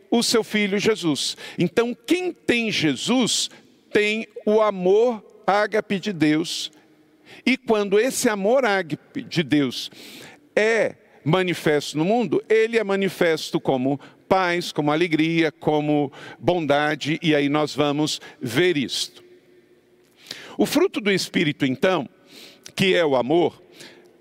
[0.09, 1.37] o seu filho Jesus.
[1.57, 3.51] Então, quem tem Jesus
[3.93, 6.71] tem o amor ágape de Deus.
[7.45, 9.89] E quando esse amor ágape de Deus
[10.55, 17.47] é manifesto no mundo, ele é manifesto como paz, como alegria, como bondade, e aí
[17.47, 19.23] nós vamos ver isto.
[20.57, 22.09] O fruto do Espírito, então,
[22.75, 23.62] que é o amor,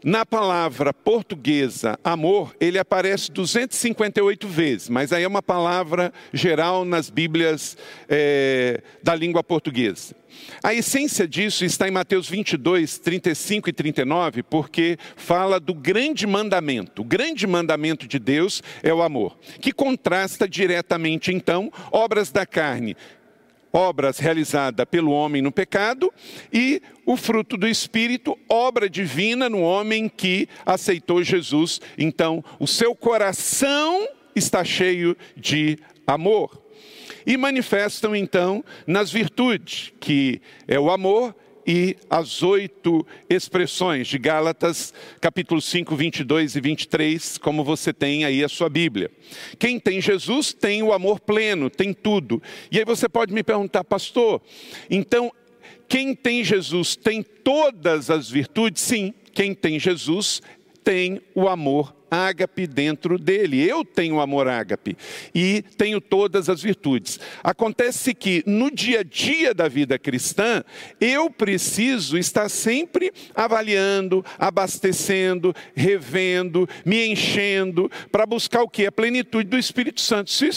[0.05, 7.09] na palavra portuguesa amor, ele aparece 258 vezes, mas aí é uma palavra geral nas
[7.09, 7.77] Bíblias
[8.09, 10.15] é, da língua portuguesa.
[10.63, 17.03] A essência disso está em Mateus 22, 35 e 39, porque fala do grande mandamento.
[17.03, 22.97] O grande mandamento de Deus é o amor, que contrasta diretamente, então, obras da carne,
[23.73, 26.13] obras realizadas pelo homem no pecado,
[26.53, 31.81] e o fruto do Espírito, obra divina no homem que aceitou Jesus.
[31.97, 34.07] Então, o seu coração
[34.37, 36.61] está cheio de amor.
[37.25, 41.35] E manifestam então nas virtudes, que é o amor,
[41.67, 48.43] e as oito expressões de Gálatas, capítulo 5, 22 e 23, como você tem aí
[48.43, 49.11] a sua Bíblia.
[49.59, 52.43] Quem tem Jesus tem o amor pleno, tem tudo.
[52.71, 54.41] E aí você pode me perguntar, pastor,
[54.91, 55.33] então
[55.89, 58.83] quem tem Jesus tem todas as virtudes?
[58.83, 60.41] Sim, quem tem Jesus
[60.85, 63.67] tem o amor ágape dentro dele.
[63.67, 64.97] Eu tenho amor ágape
[65.35, 67.19] e tenho todas as virtudes.
[67.43, 70.63] Acontece que no dia a dia da vida cristã,
[71.01, 78.85] eu preciso estar sempre avaliando, abastecendo, revendo, me enchendo para buscar o que?
[78.87, 80.31] A plenitude do Espírito Santo.
[80.31, 80.51] Se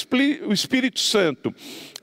[0.46, 1.56] o Espírito Santo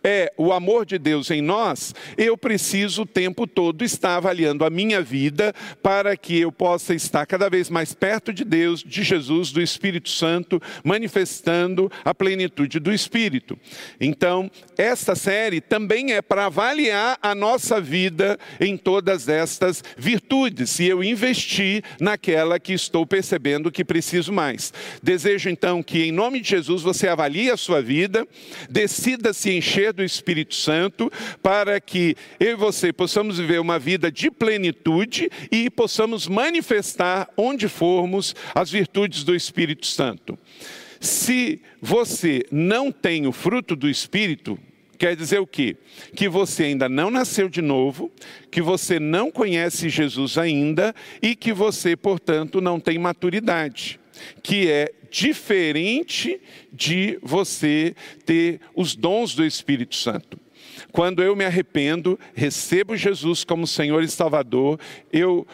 [0.05, 4.71] é o amor de Deus em nós, eu preciso o tempo todo estar avaliando a
[4.71, 9.51] minha vida para que eu possa estar cada vez mais perto de Deus, de Jesus,
[9.51, 13.59] do Espírito Santo, manifestando a plenitude do Espírito.
[14.01, 20.87] Então, esta série também é para avaliar a nossa vida em todas estas virtudes e
[20.87, 24.73] eu investir naquela que estou percebendo que preciso mais.
[25.03, 28.27] Desejo então que, em nome de Jesus, você avalie a sua vida,
[28.69, 31.11] decida se encher do Espírito Santo
[31.43, 37.69] para que eu e você possamos viver uma vida de plenitude e possamos manifestar onde
[37.69, 40.39] formos as virtudes do Espírito Santo.
[41.01, 44.59] Se você não tem o fruto do Espírito,
[44.97, 45.77] quer dizer o quê?
[46.15, 48.09] Que você ainda não nasceu de novo,
[48.53, 53.99] que você não conhece Jesus ainda e que você, portanto, não tem maturidade,
[54.43, 56.41] que é diferente
[56.73, 57.95] de você
[58.25, 60.39] ter os dons do Espírito Santo.
[60.91, 64.79] Quando eu me arrependo, recebo Jesus como Senhor e Salvador,
[65.13, 65.47] eu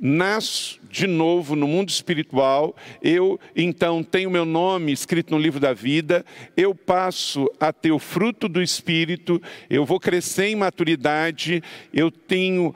[0.00, 5.72] nasço de novo no mundo espiritual, eu então tenho meu nome escrito no livro da
[5.72, 9.40] vida, eu passo a ter o fruto do Espírito,
[9.70, 11.62] eu vou crescer em maturidade,
[11.94, 12.74] eu tenho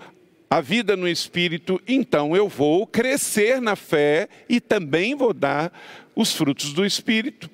[0.48, 5.72] a vida no Espírito, então eu vou crescer na fé e também vou dar
[6.14, 7.50] os frutos do Espírito.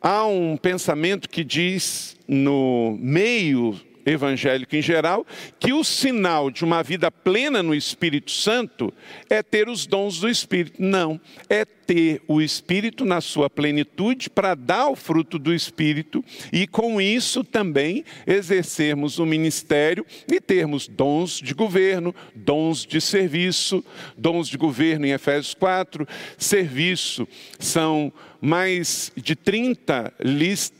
[0.00, 5.26] Há um pensamento que diz no meio evangélico em geral,
[5.58, 8.92] que o sinal de uma vida plena no Espírito Santo
[9.28, 10.82] é ter os dons do Espírito.
[10.82, 16.66] Não, é ter o Espírito na sua plenitude para dar o fruto do Espírito e
[16.66, 23.84] com isso também exercermos o ministério e termos dons de governo, dons de serviço,
[24.16, 26.06] dons de governo em Efésios 4,
[26.38, 27.28] serviço
[27.58, 30.73] são mais de 30 listas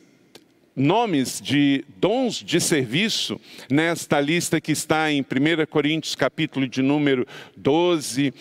[0.76, 5.24] nomes de dons de serviço nesta lista que está em 1
[5.70, 8.34] Coríntios capítulo de número 12,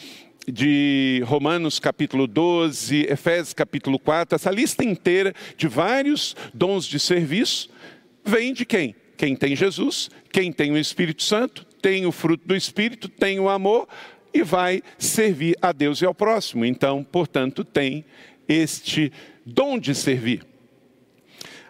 [0.48, 7.70] de Romanos capítulo 12, Efésios capítulo 4, essa lista inteira de vários dons de serviço
[8.26, 8.96] vem de quem?
[9.16, 13.48] Quem tem Jesus, quem tem o Espírito Santo, tem o fruto do Espírito, tem o
[13.48, 13.88] amor
[14.34, 16.66] e vai servir a Deus e ao próximo.
[16.66, 18.04] Então, portanto, tem
[18.48, 19.12] este
[19.46, 20.53] dom de servir.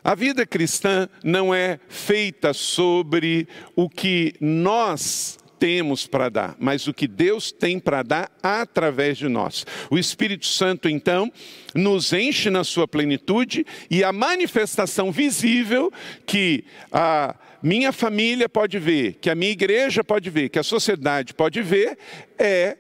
[0.03, 6.93] A vida cristã não é feita sobre o que nós temos para dar, mas o
[6.93, 9.65] que Deus tem para dar através de nós.
[9.89, 11.31] O Espírito Santo, então,
[11.73, 15.89] nos enche na sua plenitude e a manifestação visível
[16.25, 21.33] que a minha família pode ver, que a minha igreja pode ver, que a sociedade
[21.33, 21.97] pode ver,
[22.37, 22.75] é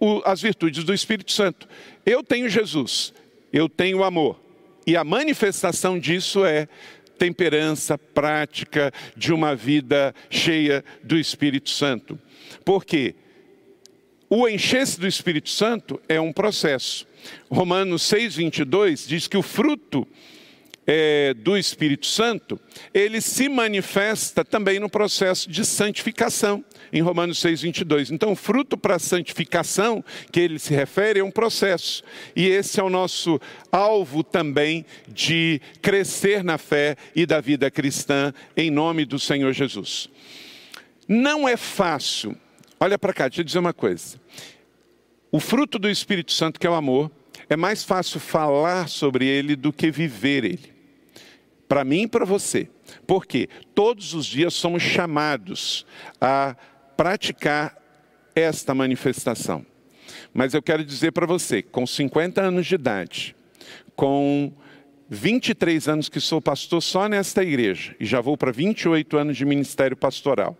[0.00, 1.68] o, as virtudes do Espírito Santo.
[2.06, 3.12] Eu tenho Jesus,
[3.52, 4.40] eu tenho amor,
[4.86, 6.68] e a manifestação disso é
[7.18, 12.18] temperança prática de uma vida cheia do Espírito Santo.
[12.64, 13.14] Por quê?
[14.28, 17.06] O encher-se do Espírito Santo é um processo.
[17.50, 20.06] Romanos 6, 22 diz que o fruto
[20.86, 22.60] é, do Espírito Santo,
[22.92, 26.64] ele se manifesta também no processo de santificação,
[26.94, 28.12] em Romanos 6, 22.
[28.12, 32.04] Então, o fruto para a santificação, que ele se refere, é um processo.
[32.36, 33.40] E esse é o nosso
[33.72, 40.08] alvo também de crescer na fé e da vida cristã, em nome do Senhor Jesus.
[41.08, 42.36] Não é fácil,
[42.78, 44.18] olha para cá, deixa eu dizer uma coisa.
[45.32, 47.10] O fruto do Espírito Santo, que é o amor,
[47.50, 50.74] é mais fácil falar sobre ele do que viver ele
[51.68, 52.68] para mim e para você.
[53.06, 55.84] Porque todos os dias somos chamados
[56.20, 56.56] a
[56.96, 57.76] praticar
[58.34, 59.64] esta manifestação.
[60.32, 63.36] Mas eu quero dizer para você, com 50 anos de idade,
[63.94, 64.52] com
[65.08, 69.44] 23 anos que sou pastor só nesta igreja, e já vou para 28 anos de
[69.44, 70.58] ministério pastoral.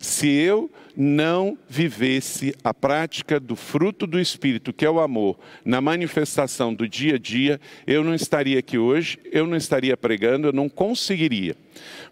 [0.00, 5.80] Se eu não vivesse a prática do fruto do Espírito, que é o amor, na
[5.80, 10.52] manifestação do dia a dia, eu não estaria aqui hoje, eu não estaria pregando, eu
[10.52, 11.54] não conseguiria.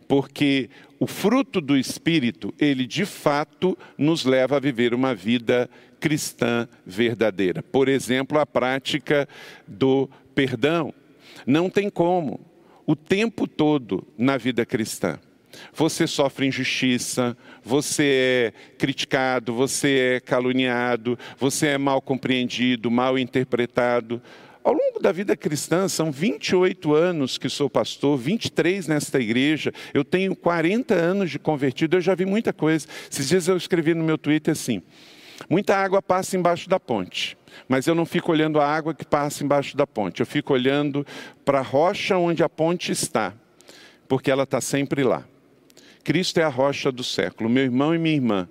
[0.07, 0.69] Porque
[1.05, 5.69] o fruto do Espírito, ele de fato nos leva a viver uma vida
[6.01, 7.63] cristã verdadeira.
[7.63, 9.29] Por exemplo, a prática
[9.69, 10.95] do perdão.
[11.47, 12.41] Não tem como,
[12.87, 15.21] o tempo todo na vida cristã.
[15.75, 24.23] Você sofre injustiça, você é criticado, você é caluniado, você é mal compreendido, mal interpretado.
[24.65, 30.03] Ao longo da vida cristã, são 28 anos que sou pastor, 23 nesta igreja, eu
[30.03, 32.87] tenho 40 anos de convertido, eu já vi muita coisa.
[33.13, 34.83] Esses dias eu escrevi no meu Twitter assim:
[35.51, 37.37] muita água passa embaixo da ponte,
[37.69, 41.07] mas eu não fico olhando a água que passa embaixo da ponte, eu fico olhando
[41.45, 43.35] para a rocha onde a ponte está,
[44.09, 45.25] porque ela está sempre lá.
[46.03, 47.51] Cristo é a rocha do século.
[47.51, 48.49] Meu irmão e minha irmã,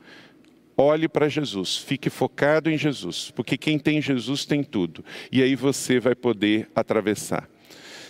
[0.78, 5.04] olhe para Jesus, fique focado em Jesus, porque quem tem Jesus tem tudo.
[5.32, 7.50] E aí você vai poder atravessar.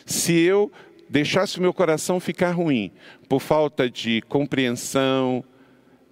[0.05, 0.71] Se eu
[1.09, 2.91] deixasse o meu coração ficar ruim
[3.27, 5.43] por falta de compreensão,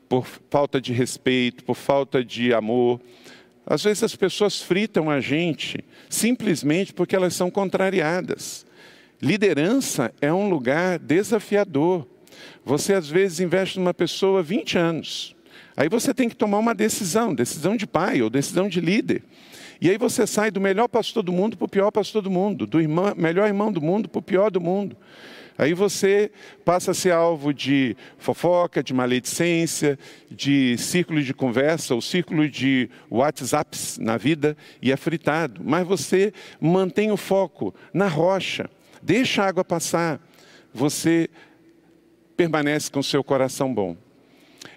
[0.07, 2.99] por falta de respeito, por falta de amor,
[3.65, 8.65] às vezes as pessoas fritam a gente simplesmente porque elas são contrariadas.
[9.21, 12.07] Liderança é um lugar desafiador.
[12.65, 15.35] Você às vezes investe numa pessoa 20 anos.
[15.81, 19.23] Aí você tem que tomar uma decisão, decisão de pai ou decisão de líder.
[19.81, 22.67] E aí você sai do melhor pastor do mundo para o pior pastor do mundo,
[22.67, 24.95] do irmão, melhor irmão do mundo para o pior do mundo.
[25.57, 26.29] Aí você
[26.63, 29.97] passa a ser alvo de fofoca, de maledicência,
[30.29, 35.61] de círculo de conversa ou círculo de WhatsApps na vida e é fritado.
[35.65, 38.69] Mas você mantém o foco na rocha,
[39.01, 40.21] deixa a água passar.
[40.71, 41.27] Você
[42.37, 43.97] permanece com seu coração bom.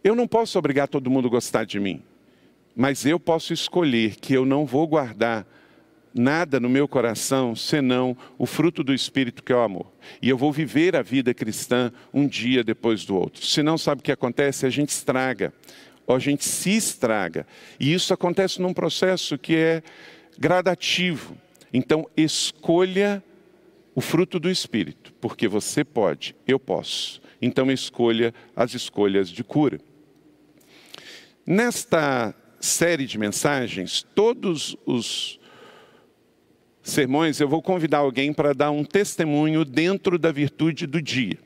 [0.03, 2.03] Eu não posso obrigar todo mundo a gostar de mim,
[2.75, 5.47] mas eu posso escolher que eu não vou guardar
[6.15, 9.93] nada no meu coração senão o fruto do Espírito que é o amor.
[10.23, 13.45] E eu vou viver a vida cristã um dia depois do outro.
[13.45, 15.53] Se não sabe o que acontece, a gente estraga,
[16.07, 17.47] ou a gente se estraga.
[17.81, 19.83] E isso acontece num processo que é
[20.39, 21.37] gradativo.
[21.73, 23.23] Então, escolha
[23.95, 27.21] o fruto do Espírito, porque você pode, eu posso.
[27.41, 29.81] Então escolha as escolhas de cura.
[31.47, 35.39] Nesta série de mensagens, todos os
[36.83, 41.39] sermões eu vou convidar alguém para dar um testemunho dentro da virtude do dia.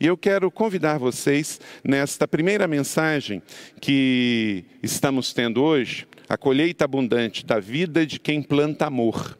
[0.00, 3.42] E eu quero convidar vocês nesta primeira mensagem
[3.80, 9.38] que estamos tendo hoje, a colheita abundante da vida de quem planta amor.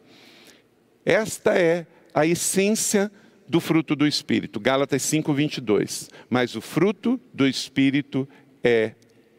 [1.05, 3.11] Esta é a essência
[3.47, 4.59] do fruto do Espírito.
[4.59, 6.09] Gálatas 5, 22.
[6.29, 8.27] Mas o fruto do Espírito
[8.63, 8.93] é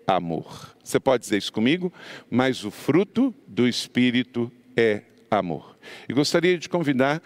[0.07, 0.77] amor.
[0.83, 1.93] Você pode dizer isso comigo?
[2.31, 5.77] Mas o fruto do Espírito é amor.
[6.09, 7.23] E gostaria de convidar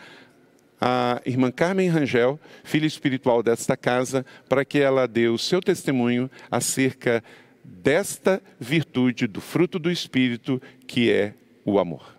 [0.80, 6.28] a irmã Carmen Rangel, filha espiritual desta casa, para que ela dê o seu testemunho
[6.50, 7.22] acerca
[7.62, 12.16] desta virtude do fruto do Espírito, que é o amor.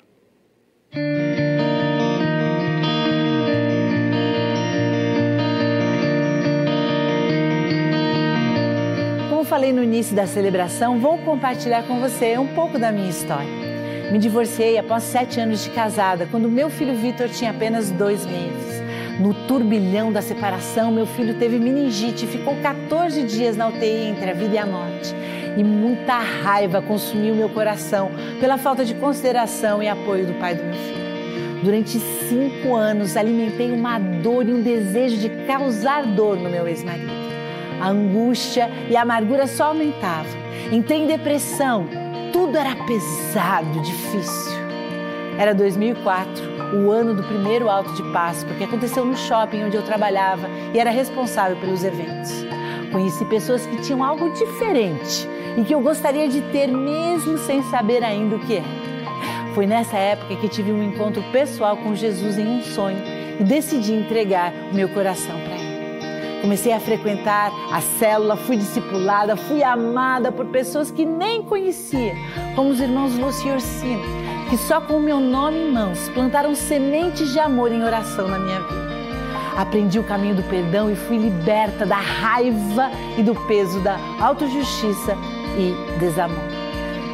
[9.46, 13.50] Falei no início da celebração, vou compartilhar com você um pouco da minha história.
[14.12, 18.84] Me divorciei após sete anos de casada, quando meu filho Vitor tinha apenas dois meses.
[19.20, 24.30] No turbilhão da separação, meu filho teve meningite e ficou 14 dias na UTI entre
[24.30, 25.16] a vida e a morte.
[25.58, 30.64] E muita raiva consumiu meu coração pela falta de consideração e apoio do pai do
[30.64, 31.64] meu filho.
[31.64, 37.24] Durante cinco anos, alimentei uma dor e um desejo de causar dor no meu ex-marido
[37.84, 40.32] a angústia e a amargura só aumentavam.
[40.72, 41.86] Entrei em depressão,
[42.32, 44.54] tudo era pesado, difícil.
[45.38, 49.84] Era 2004, o ano do primeiro alto de Páscoa, que aconteceu no shopping onde eu
[49.84, 52.32] trabalhava e era responsável pelos eventos.
[52.90, 55.28] Conheci pessoas que tinham algo diferente
[55.58, 58.64] e que eu gostaria de ter mesmo sem saber ainda o que é.
[59.54, 63.04] Foi nessa época que tive um encontro pessoal com Jesus em um sonho
[63.42, 65.62] e decidi entregar o meu coração para
[66.44, 72.14] Comecei a frequentar a célula, fui discipulada, fui amada por pessoas que nem conhecia,
[72.54, 74.04] como os irmãos Lúcio e Orsino,
[74.50, 78.38] que só com o meu nome em mãos plantaram sementes de amor em oração na
[78.38, 78.94] minha vida.
[79.56, 85.16] Aprendi o caminho do perdão e fui liberta da raiva e do peso da autojustiça
[85.58, 86.44] e desamor.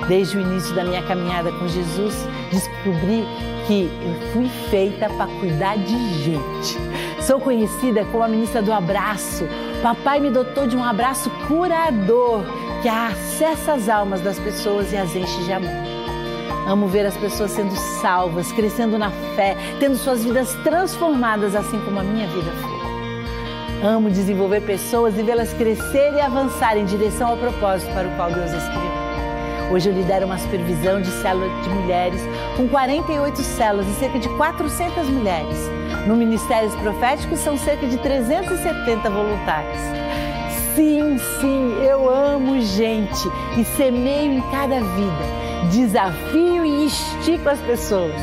[0.08, 2.16] Desde o início da minha caminhada com Jesus,
[2.52, 3.24] descobri
[3.68, 6.80] que eu fui feita para cuidar de gente
[7.30, 9.48] Sou conhecida como a ministra do abraço.
[9.84, 12.44] Papai me dotou de um abraço curador
[12.82, 15.70] que acessa as almas das pessoas e as enche de amor.
[16.68, 22.00] Amo ver as pessoas sendo salvas, crescendo na fé, tendo suas vidas transformadas, assim como
[22.00, 23.88] a minha vida foi.
[23.88, 28.32] Amo desenvolver pessoas e vê-las crescer e avançar em direção ao propósito para o qual
[28.32, 28.90] Deus escreveu.
[29.72, 32.22] Hoje eu lidero uma supervisão de célula de mulheres
[32.58, 35.79] com 48 células e cerca de 400 mulheres.
[36.08, 39.80] No Ministérios Proféticos são cerca de 370 voluntários.
[40.76, 43.28] Sim, sim, eu amo gente
[43.58, 45.70] e semeio em cada vida.
[45.72, 48.16] Desafio e estico as pessoas.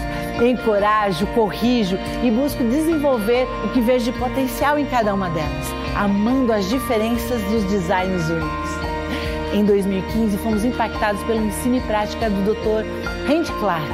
[0.42, 6.52] Encorajo, corrijo e busco desenvolver o que vejo de potencial em cada uma delas, amando
[6.52, 8.70] as diferenças dos designs únicos.
[9.54, 12.84] Em 2015, fomos impactados pelo ensino e prática do Dr.
[13.26, 13.86] Randy Clark,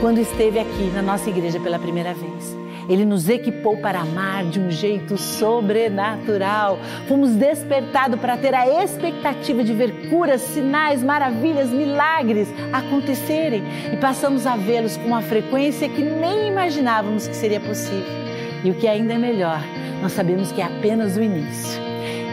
[0.00, 2.63] quando esteve aqui na nossa igreja pela primeira vez.
[2.88, 6.78] Ele nos equipou para amar de um jeito sobrenatural.
[7.08, 13.62] Fomos despertados para ter a expectativa de ver curas, sinais, maravilhas, milagres acontecerem
[13.92, 18.24] e passamos a vê-los com uma frequência que nem imaginávamos que seria possível.
[18.62, 19.62] E o que ainda é melhor,
[20.02, 21.80] nós sabemos que é apenas o início.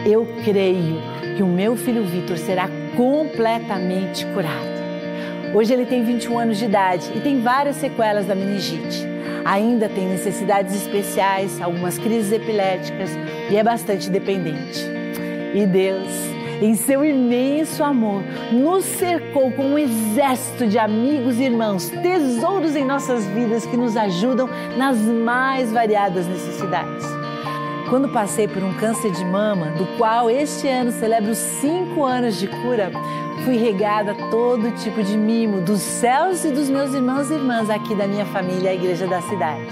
[0.04, 1.00] Eu creio
[1.36, 4.72] que o meu filho Vitor será completamente curado.
[5.54, 9.11] Hoje ele tem 21 anos de idade e tem várias sequelas da meningite
[9.44, 13.10] Ainda tem necessidades especiais, algumas crises epiléticas
[13.50, 14.80] e é bastante dependente.
[15.54, 16.08] E Deus,
[16.62, 22.84] em seu imenso amor, nos cercou com um exército de amigos e irmãos, tesouros em
[22.84, 27.04] nossas vidas que nos ajudam nas mais variadas necessidades.
[27.90, 32.46] Quando passei por um câncer de mama, do qual este ano celebro cinco anos de
[32.46, 32.90] cura,
[33.44, 37.94] fui regada todo tipo de mimo dos céus e dos meus irmãos e irmãs aqui
[37.94, 39.68] da minha família, a igreja da cidade.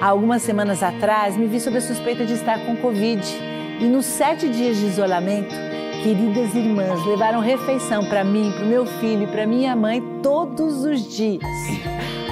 [0.00, 3.22] Há algumas semanas atrás, me vi sob a suspeita de estar com Covid
[3.80, 5.54] e nos sete dias de isolamento,
[6.02, 10.84] queridas irmãs levaram refeição para mim, para o meu filho e para minha mãe todos
[10.84, 11.44] os dias.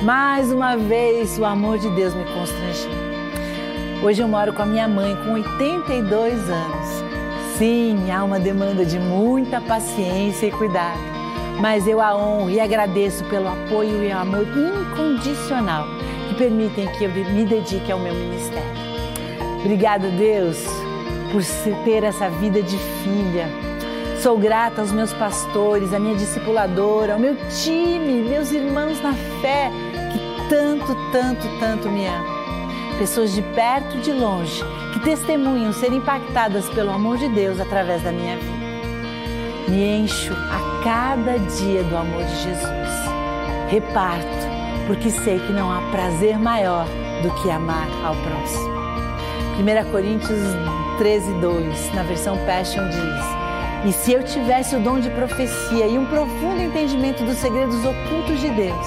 [0.03, 3.09] Mais uma vez, o amor de Deus me constrangeu.
[4.03, 7.08] Hoje eu moro com a minha mãe com 82 anos.
[7.59, 11.01] Sim, há uma demanda de muita paciência e cuidado,
[11.61, 15.85] mas eu a honro e agradeço pelo apoio e amor incondicional
[16.29, 18.63] que permitem que eu me dedique ao meu ministério.
[19.59, 20.65] Obrigada, Deus,
[21.33, 21.43] por
[21.83, 23.49] ter essa vida de filha.
[24.23, 27.35] Sou grata aos meus pastores, à minha discipuladora, ao meu
[27.65, 29.69] time, meus irmãos na fé,
[30.13, 32.38] que tanto, tanto, tanto me amam
[32.99, 38.03] pessoas de perto e de longe que testemunham ser impactadas pelo amor de Deus através
[38.03, 38.59] da minha vida.
[39.69, 42.89] Me encho a cada dia do amor de Jesus.
[43.69, 44.27] Reparto,
[44.87, 46.87] porque sei que não há prazer maior
[47.23, 48.79] do que amar ao próximo.
[49.59, 50.41] 1 Coríntios
[50.99, 53.39] 13, 2, na versão Passion, diz.
[53.85, 58.41] E se eu tivesse o dom de profecia e um profundo entendimento dos segredos ocultos
[58.41, 58.87] de Deus,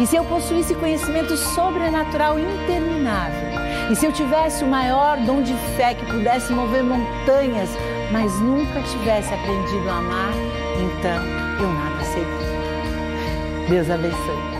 [0.00, 3.51] e se eu possuísse conhecimento sobrenatural interminável,
[3.90, 7.70] e se eu tivesse o maior dom de fé que pudesse mover montanhas,
[8.12, 10.32] mas nunca tivesse aprendido a amar,
[10.78, 11.24] então
[11.60, 13.68] eu nada seria.
[13.68, 14.52] Deus abençoe.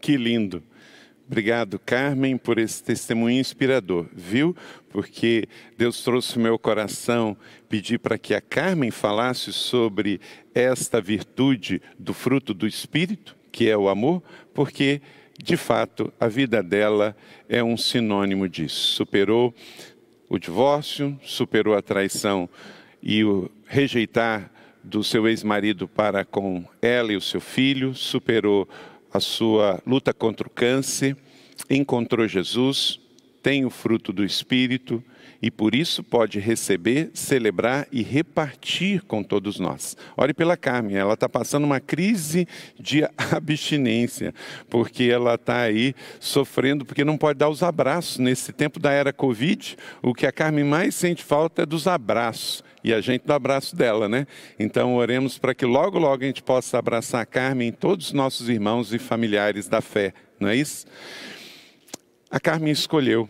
[0.00, 0.62] Que lindo.
[1.26, 4.54] Obrigado, Carmen, por esse testemunho inspirador, viu?
[4.90, 7.36] Porque Deus trouxe o meu coração
[7.68, 10.20] pedir para que a Carmen falasse sobre
[10.54, 14.22] esta virtude do fruto do Espírito, que é o amor,
[14.54, 15.02] porque
[15.42, 17.16] de fato, a vida dela
[17.48, 18.94] é um sinônimo disso.
[18.94, 19.54] Superou
[20.28, 22.48] o divórcio, superou a traição
[23.02, 24.50] e o rejeitar
[24.82, 28.68] do seu ex-marido para com ela e o seu filho, superou
[29.12, 31.16] a sua luta contra o câncer,
[31.68, 33.00] encontrou Jesus,
[33.42, 35.02] tem o fruto do Espírito
[35.40, 39.96] e por isso pode receber, celebrar e repartir com todos nós.
[40.16, 42.46] Ore pela Carmen, ela está passando uma crise
[42.78, 44.34] de abstinência,
[44.68, 48.18] porque ela está aí sofrendo, porque não pode dar os abraços.
[48.18, 52.64] Nesse tempo da era Covid, o que a Carmen mais sente falta é dos abraços
[52.86, 54.28] e a gente do abraço dela, né?
[54.58, 58.12] Então oremos para que logo, logo a gente possa abraçar a Carmen e todos os
[58.12, 60.86] nossos irmãos e familiares da fé, não é isso?
[62.30, 63.28] A Carmen escolheu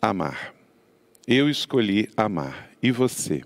[0.00, 0.55] amar.
[1.26, 2.70] Eu escolhi amar.
[2.80, 3.42] E você?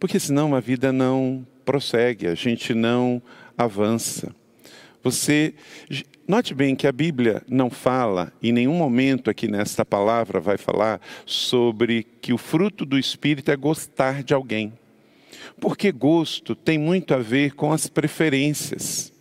[0.00, 3.20] Porque senão a vida não prossegue, a gente não
[3.56, 4.34] avança.
[5.02, 5.52] Você
[6.26, 11.02] note bem que a Bíblia não fala, em nenhum momento aqui nesta palavra vai falar
[11.26, 14.72] sobre que o fruto do espírito é gostar de alguém.
[15.60, 19.12] Porque gosto tem muito a ver com as preferências.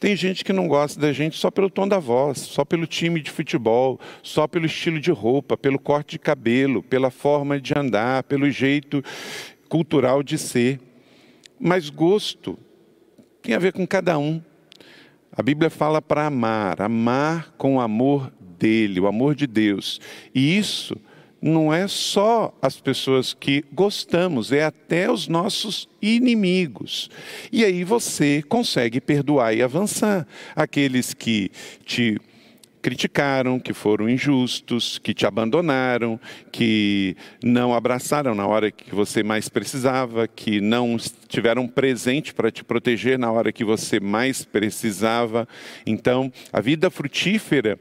[0.00, 3.20] Tem gente que não gosta da gente só pelo tom da voz, só pelo time
[3.20, 8.22] de futebol, só pelo estilo de roupa, pelo corte de cabelo, pela forma de andar,
[8.22, 9.04] pelo jeito
[9.68, 10.80] cultural de ser.
[11.60, 12.58] Mas gosto
[13.42, 14.40] tem a ver com cada um.
[15.30, 20.00] A Bíblia fala para amar, amar com o amor dele, o amor de Deus.
[20.34, 20.96] E isso
[21.40, 27.10] não é só as pessoas que gostamos, é até os nossos inimigos.
[27.50, 30.26] E aí você consegue perdoar e avançar.
[30.54, 31.50] Aqueles que
[31.84, 32.20] te
[32.80, 36.18] criticaram, que foram injustos, que te abandonaram,
[36.50, 42.64] que não abraçaram na hora que você mais precisava, que não estiveram presente para te
[42.64, 45.46] proteger na hora que você mais precisava.
[45.86, 47.78] Então, a vida frutífera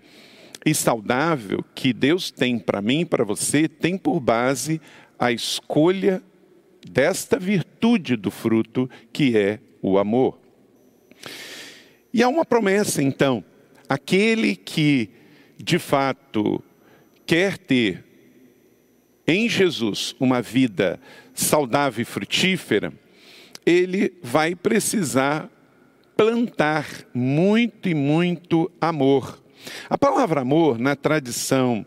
[0.65, 4.81] e saudável que Deus tem para mim e para você tem por base
[5.18, 6.22] a escolha
[6.90, 10.40] desta virtude do fruto que é o amor.
[12.14, 13.44] E há uma promessa então:
[13.88, 15.10] aquele que
[15.57, 16.64] de fato
[17.26, 18.03] quer ter
[19.27, 20.99] em Jesus uma vida
[21.34, 22.91] saudável e frutífera,
[23.65, 25.49] ele vai precisar
[26.18, 29.41] plantar muito e muito amor.
[29.90, 31.86] A palavra amor, na tradição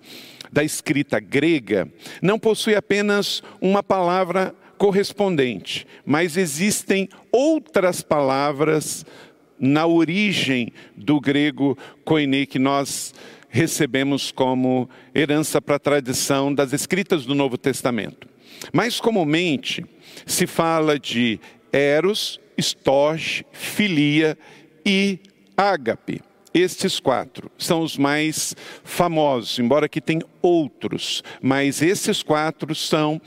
[0.53, 1.89] da escrita grega,
[2.21, 9.07] não possui apenas uma palavra correspondente, mas existem outras palavras
[9.59, 13.15] na origem do grego koine, que nós
[13.49, 18.27] recebemos como herança para a tradição das escritas do Novo Testamento.
[18.73, 19.85] Mais comumente
[20.27, 21.39] se fala de
[21.73, 24.37] eros, storge, filia
[24.85, 25.19] e
[25.57, 26.21] ágape.
[26.55, 28.55] Estes quatro são os mais
[28.85, 33.21] famosos, embora que tem outros, mas esses quatro são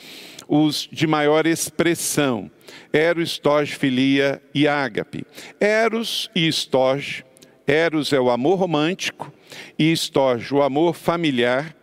[0.47, 2.51] os de maior expressão.
[2.93, 5.25] Eros, Storge, Filia e Ágape.
[5.59, 7.23] Eros e Storge.
[7.65, 9.33] Eros é o amor romântico
[9.77, 11.75] e Storge o amor familiar.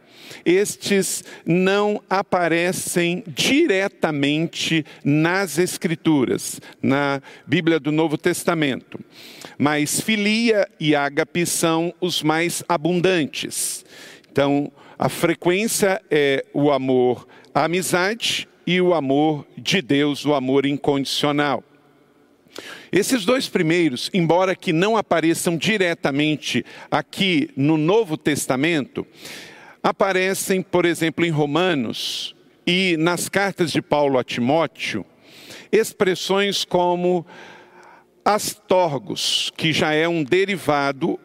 [0.44, 8.98] Estes não aparecem diretamente nas Escrituras, na Bíblia do Novo Testamento
[9.62, 13.84] mas filia e ágape são os mais abundantes.
[14.28, 20.66] Então, a frequência é o amor à amizade e o amor de Deus, o amor
[20.66, 21.62] incondicional.
[22.90, 29.06] Esses dois primeiros, embora que não apareçam diretamente aqui no Novo Testamento,
[29.80, 32.34] aparecem, por exemplo, em Romanos
[32.66, 35.06] e nas cartas de Paulo a Timóteo,
[35.70, 37.24] expressões como
[38.24, 41.18] astorgos, que já é um derivado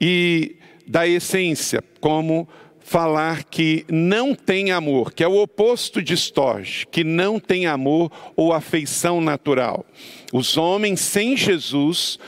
[0.00, 0.56] e
[0.86, 2.48] da essência, como
[2.80, 8.10] falar que não tem amor, que é o oposto de storge, que não tem amor
[8.36, 9.86] ou afeição natural.
[10.32, 12.18] Os homens sem Jesus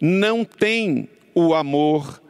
[0.00, 2.22] não têm o amor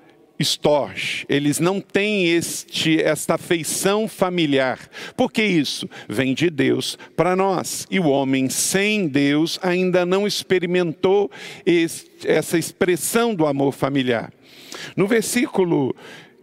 [0.42, 4.78] estorge, eles não têm este, esta afeição familiar.
[5.16, 7.86] Porque isso vem de Deus para nós.
[7.90, 11.30] E o homem sem Deus ainda não experimentou
[11.64, 14.32] este, essa expressão do amor familiar.
[14.96, 15.94] No versículo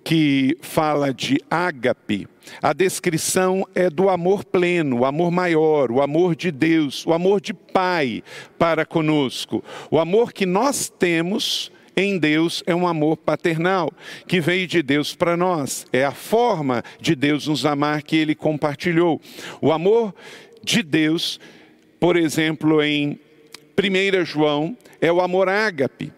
[0.03, 2.27] que fala de ágape,
[2.61, 7.39] a descrição é do amor pleno, o amor maior, o amor de Deus, o amor
[7.39, 8.23] de Pai
[8.57, 13.91] para conosco, o amor que nós temos em Deus é um amor paternal,
[14.27, 15.85] que veio de Deus para nós.
[15.91, 19.21] É a forma de Deus nos amar que ele compartilhou.
[19.61, 20.15] O amor
[20.63, 21.39] de Deus,
[21.99, 23.19] por exemplo, em
[23.77, 26.13] 1 João, é o amor ágape.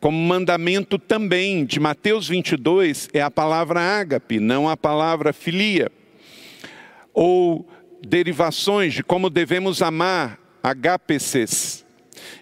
[0.00, 5.90] Como mandamento também de Mateus 22 é a palavra ágape, não a palavra filia.
[7.12, 7.66] Ou
[8.06, 11.84] derivações de como devemos amar, agapeces.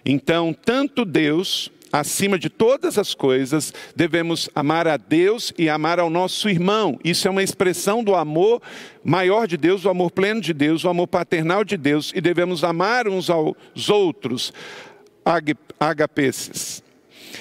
[0.05, 6.09] Então, tanto Deus acima de todas as coisas, devemos amar a Deus e amar ao
[6.09, 6.99] nosso irmão.
[7.03, 8.61] Isso é uma expressão do amor
[9.03, 12.63] maior de Deus, o amor pleno de Deus, o amor paternal de Deus, e devemos
[12.63, 14.53] amar uns aos outros,
[15.79, 16.86] agapeces.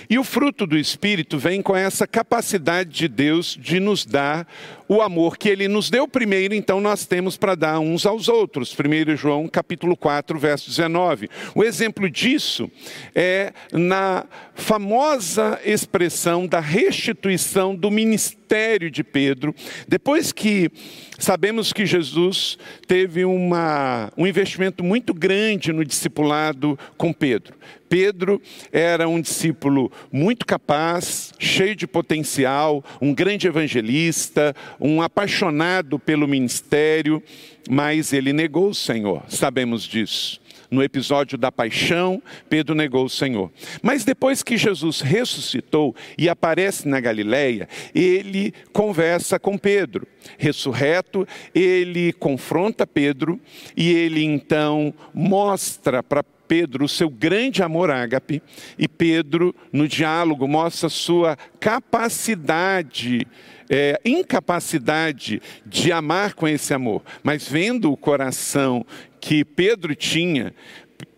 [0.09, 4.47] E o fruto do Espírito vem com essa capacidade de Deus de nos dar
[4.89, 8.73] o amor que ele nos deu primeiro, então nós temos para dar uns aos outros.
[8.73, 11.29] 1 João capítulo 4, verso 19.
[11.55, 12.71] O exemplo disso
[13.15, 14.25] é na
[14.55, 19.55] famosa expressão da restituição do ministério de Pedro,
[19.89, 20.71] depois que
[21.19, 22.57] sabemos que Jesus
[22.87, 27.57] teve uma, um investimento muito grande no discipulado com Pedro.
[27.89, 28.41] Pedro
[28.73, 37.23] era um discípulo muito capaz, cheio de potencial, um grande evangelista, um apaixonado pelo ministério,
[37.69, 40.41] mas ele negou o Senhor, sabemos disso.
[40.71, 43.53] No episódio da paixão, Pedro negou o Senhor.
[43.83, 50.07] Mas depois que Jesus ressuscitou e aparece na Galileia, ele conversa com Pedro.
[50.37, 53.41] Ressurreto, ele confronta Pedro
[53.77, 58.43] e ele então mostra para Pedro o seu grande amor ágape,
[58.79, 63.27] e Pedro, no diálogo, mostra sua capacidade,
[63.69, 67.03] é, incapacidade de amar com esse amor.
[67.23, 68.85] Mas vendo o coração
[69.21, 70.55] que Pedro tinha,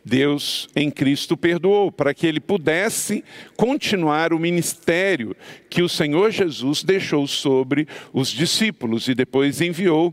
[0.09, 3.23] Deus em Cristo perdoou, para que ele pudesse
[3.57, 5.37] continuar o ministério
[5.69, 10.13] que o Senhor Jesus deixou sobre os discípulos e depois enviou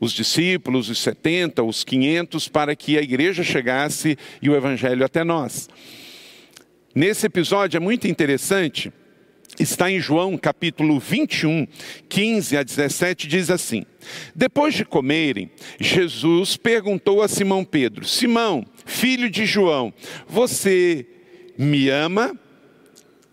[0.00, 5.22] os discípulos, os 70, os 500, para que a igreja chegasse e o evangelho até
[5.22, 5.68] nós.
[6.94, 8.90] Nesse episódio é muito interessante,
[9.60, 11.66] está em João capítulo 21,
[12.08, 13.84] 15 a 17, diz assim:
[14.34, 19.92] Depois de comerem, Jesus perguntou a Simão Pedro: Simão, filho de João,
[20.26, 21.06] você
[21.56, 22.36] me ama?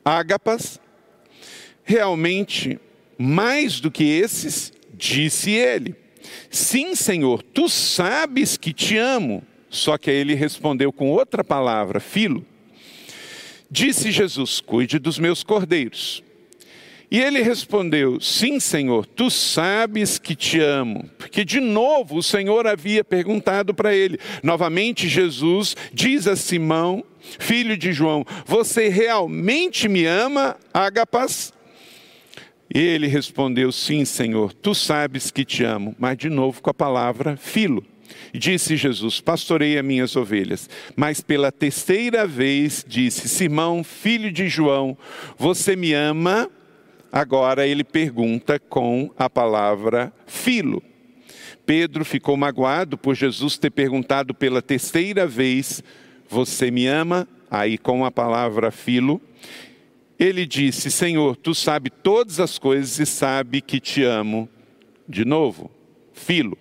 [0.03, 0.79] Ágapas?
[1.83, 2.79] Realmente,
[3.17, 5.95] mais do que esses, disse ele.
[6.49, 9.43] Sim, Senhor, tu sabes que te amo.
[9.69, 12.45] Só que aí ele respondeu com outra palavra, filo.
[13.69, 16.23] Disse Jesus: Cuide dos meus cordeiros.
[17.09, 21.09] E ele respondeu: Sim, Senhor, tu sabes que te amo.
[21.17, 24.19] Porque de novo o Senhor havia perguntado para ele.
[24.43, 27.03] Novamente Jesus diz a Simão,
[27.39, 31.53] filho de João: Você realmente me ama, Agapas?
[32.73, 35.95] E ele respondeu: Sim, Senhor, tu sabes que te amo.
[35.97, 37.83] Mas de novo com a palavra filo.
[38.33, 40.69] Disse Jesus: Pastorei as minhas ovelhas.
[40.95, 44.97] Mas pela terceira vez disse: Simão, filho de João,
[45.37, 46.49] você me ama?
[47.11, 50.83] Agora ele pergunta com a palavra filo.
[51.65, 55.83] Pedro ficou magoado por Jesus ter perguntado pela terceira vez:
[56.29, 57.27] Você me ama?
[57.49, 59.21] Aí com a palavra filo.
[60.19, 64.49] Ele disse: Senhor, tu sabe todas as coisas e sabe que te amo.
[65.07, 65.71] De novo,
[66.11, 66.57] filo.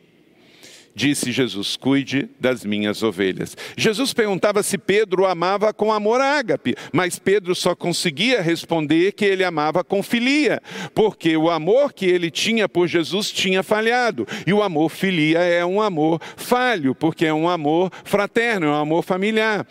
[0.97, 3.55] Disse Jesus: Cuide das minhas ovelhas.
[3.77, 9.27] Jesus perguntava se Pedro o amava com amor ágape, mas Pedro só conseguia responder que
[9.27, 10.59] ele amava com filia,
[10.95, 14.27] porque o amor que ele tinha por Jesus tinha falhado.
[14.47, 18.81] E o amor filia é um amor falho, porque é um amor fraterno, é um
[18.81, 19.67] amor familiar.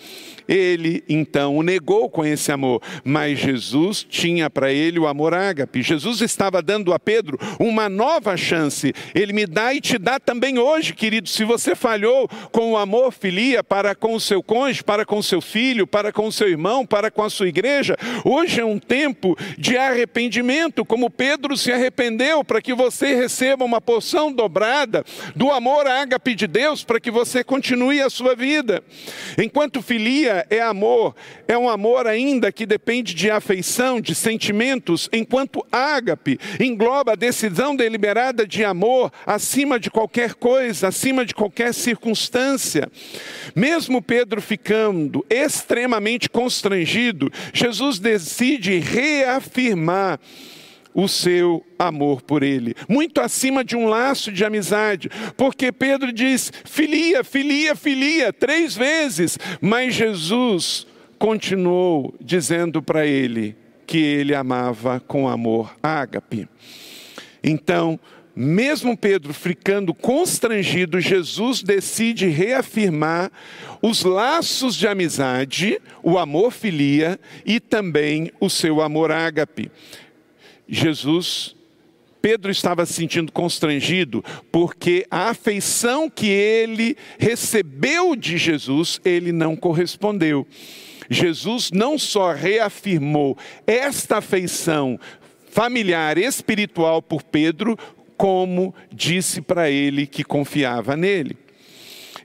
[0.47, 5.81] Ele então o negou com esse amor, mas Jesus tinha para ele o amor ágape.
[5.81, 8.93] Jesus estava dando a Pedro uma nova chance.
[9.15, 11.14] Ele me dá e te dá também hoje, querido.
[11.25, 15.23] Se você falhou com o amor filia para com o seu cônjuge, para com o
[15.23, 18.79] seu filho, para com o seu irmão, para com a sua igreja, hoje é um
[18.79, 25.03] tempo de arrependimento, como Pedro se arrependeu, para que você receba uma porção dobrada
[25.35, 28.83] do amor ágape de Deus, para que você continue a sua vida.
[29.37, 31.15] Enquanto filia é amor,
[31.47, 37.75] é um amor ainda que depende de afeição, de sentimentos, enquanto ágape engloba a decisão
[37.75, 42.89] deliberada de amor acima de qualquer coisa, acima de qualquer circunstância.
[43.55, 50.19] Mesmo Pedro ficando extremamente constrangido, Jesus decide reafirmar
[50.93, 56.51] o seu amor por ele, muito acima de um laço de amizade, porque Pedro diz:
[56.63, 60.87] filia, filia, filia, três vezes, mas Jesus
[61.19, 66.47] continuou dizendo para ele que ele amava com amor ágape.
[67.43, 67.99] Então,
[68.35, 73.31] mesmo Pedro ficando constrangido, Jesus decide reafirmar
[73.81, 79.71] os laços de amizade, o amor filia e também o seu amor ágape.
[80.67, 81.55] Jesus,
[82.21, 89.55] Pedro estava se sentindo constrangido porque a afeição que ele recebeu de Jesus, ele não
[89.55, 90.45] correspondeu.
[91.09, 93.37] Jesus não só reafirmou
[93.67, 94.99] esta afeição
[95.55, 97.77] familiar, espiritual por Pedro,
[98.17, 101.37] como disse para ele que confiava nele.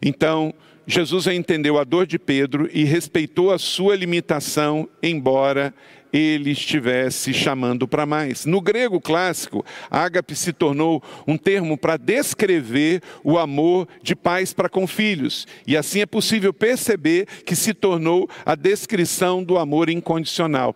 [0.02, 0.54] Então,
[0.86, 5.72] Jesus entendeu a dor de Pedro e respeitou a sua limitação, embora
[6.12, 8.44] ele estivesse chamando para mais.
[8.44, 14.68] No grego clássico, ágape se tornou um termo para descrever o amor de pais para
[14.68, 15.46] com filhos.
[15.66, 20.74] E assim é possível perceber que se tornou a descrição do amor incondicional.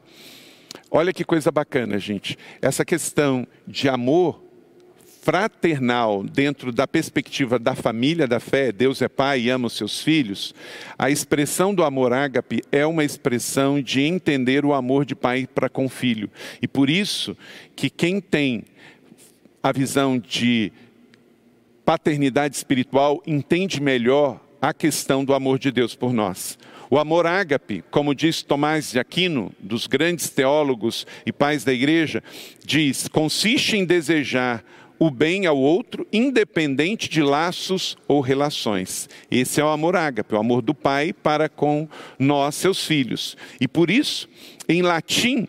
[0.91, 2.39] Olha que coisa bacana, gente.
[2.62, 4.44] Essa questão de amor
[5.25, 10.03] fraternal dentro da perspectiva da família da fé, Deus é pai e ama os seus
[10.03, 10.55] filhos,
[10.99, 15.71] a expressão do amor ágape é uma expressão de entender o amor de pai para
[15.71, 16.31] com filho.
[16.61, 17.35] E por isso
[17.75, 18.65] que quem tem
[19.63, 20.71] a visão de
[21.87, 26.59] paternidade espiritual entende melhor a questão do amor de Deus por nós.
[26.91, 32.23] O amor ágape, como diz Tomás de Aquino, dos grandes teólogos e pais da igreja,
[32.63, 34.63] diz: consiste em desejar
[34.99, 39.09] o bem ao outro, independente de laços ou relações.
[39.31, 41.89] Esse é o amor ágape, o amor do pai para com
[42.19, 43.37] nós, seus filhos.
[43.61, 44.29] E por isso,
[44.69, 45.49] em latim,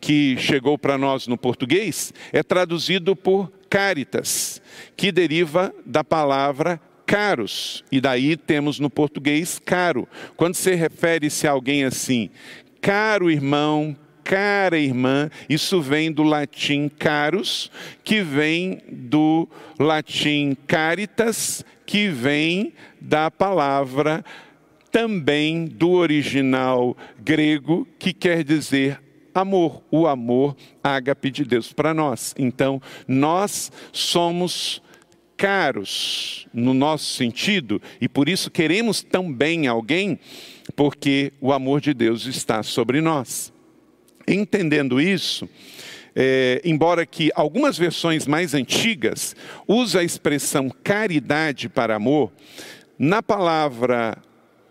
[0.00, 4.60] que chegou para nós no português, é traduzido por caritas,
[4.96, 7.84] que deriva da palavra caros.
[7.90, 10.08] E daí temos no português caro.
[10.36, 12.30] Quando você refere-se a alguém assim,
[12.80, 13.96] caro irmão,
[14.30, 17.68] cara irmã, isso vem do latim caros,
[18.04, 24.24] que vem do latim caritas, que vem da palavra
[24.92, 29.00] também do original grego, que quer dizer
[29.34, 32.32] amor, o amor ágape de Deus para nós.
[32.38, 34.80] Então, nós somos
[35.36, 40.20] caros no nosso sentido e por isso queremos tão bem alguém,
[40.76, 43.52] porque o amor de Deus está sobre nós.
[44.32, 45.48] Entendendo isso,
[46.14, 49.34] é, embora que algumas versões mais antigas
[49.66, 52.30] usem a expressão caridade para amor,
[52.96, 54.16] na palavra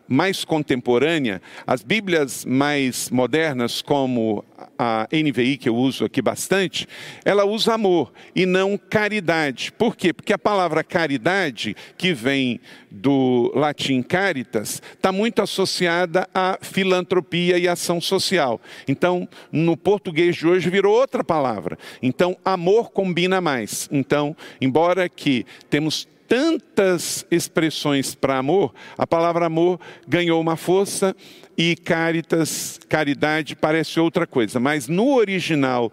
[0.10, 4.44] mais contemporânea, as Bíblias mais modernas, como
[4.77, 6.88] a NVI, que eu uso aqui bastante,
[7.23, 9.72] ela usa amor e não caridade.
[9.72, 10.11] Por quê?
[10.11, 12.60] Porque a palavra caridade, que vem
[12.90, 18.60] do latim caritas, está muito associada à filantropia e ação social.
[18.88, 21.77] Então, no português de hoje virou outra palavra.
[22.02, 23.88] Então, amor combina mais.
[23.91, 31.16] Então, embora que temos tantas expressões para amor, a palavra amor ganhou uma força
[31.58, 34.60] e caritas, caridade, parece outra coisa.
[34.60, 35.92] Mas no original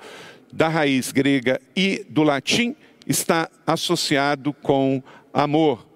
[0.53, 2.77] da raiz grega e do latim
[3.07, 5.03] está associado com
[5.33, 5.87] amor.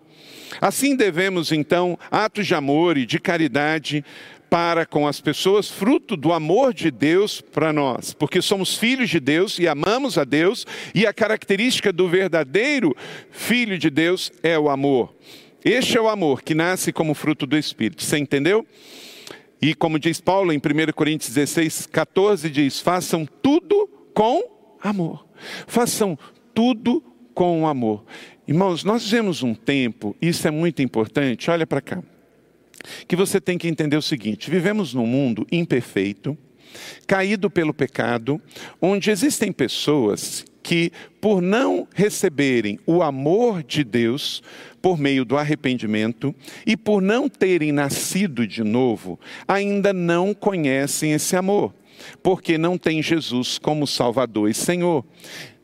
[0.61, 4.05] Assim devemos então atos de amor e de caridade
[4.51, 9.20] para com as pessoas, fruto do amor de Deus para nós, porque somos filhos de
[9.20, 12.94] Deus e amamos a Deus, e a característica do verdadeiro
[13.31, 15.14] filho de Deus é o amor.
[15.64, 18.02] Este é o amor que nasce como fruto do Espírito.
[18.02, 18.66] Você entendeu?
[19.62, 24.43] E como diz Paulo em 1 Coríntios 16, 14, diz: façam tudo com
[24.82, 25.27] amor.
[25.66, 26.18] Façam
[26.52, 27.05] tudo
[27.35, 28.05] com amor.
[28.48, 32.02] Irmãos, nós vivemos um tempo, isso é muito importante, olha para cá
[33.07, 36.36] que você tem que entender o seguinte: vivemos num mundo imperfeito,
[37.07, 38.40] caído pelo pecado,
[38.81, 44.43] onde existem pessoas que, por não receberem o amor de Deus
[44.81, 46.35] por meio do arrependimento
[46.66, 51.74] e por não terem nascido de novo, ainda não conhecem esse amor,
[52.23, 55.05] porque não tem Jesus como Salvador e Senhor.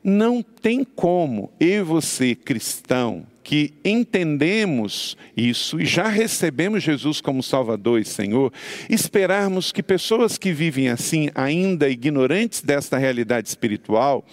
[0.03, 7.45] Não tem como eu e você, cristão, que entendemos isso e já recebemos Jesus como
[7.45, 8.53] Salvador e Senhor,
[8.91, 14.27] esperarmos que pessoas que vivem assim, ainda ignorantes desta realidade espiritual,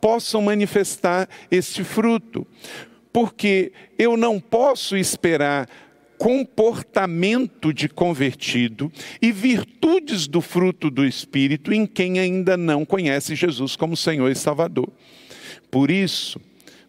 [0.00, 2.46] possam manifestar este fruto.
[3.12, 5.68] Porque eu não posso esperar
[6.16, 13.74] comportamento de convertido e virtudes do fruto do Espírito em quem ainda não conhece Jesus
[13.74, 14.88] como Senhor e Salvador.
[15.72, 16.40] Por isso,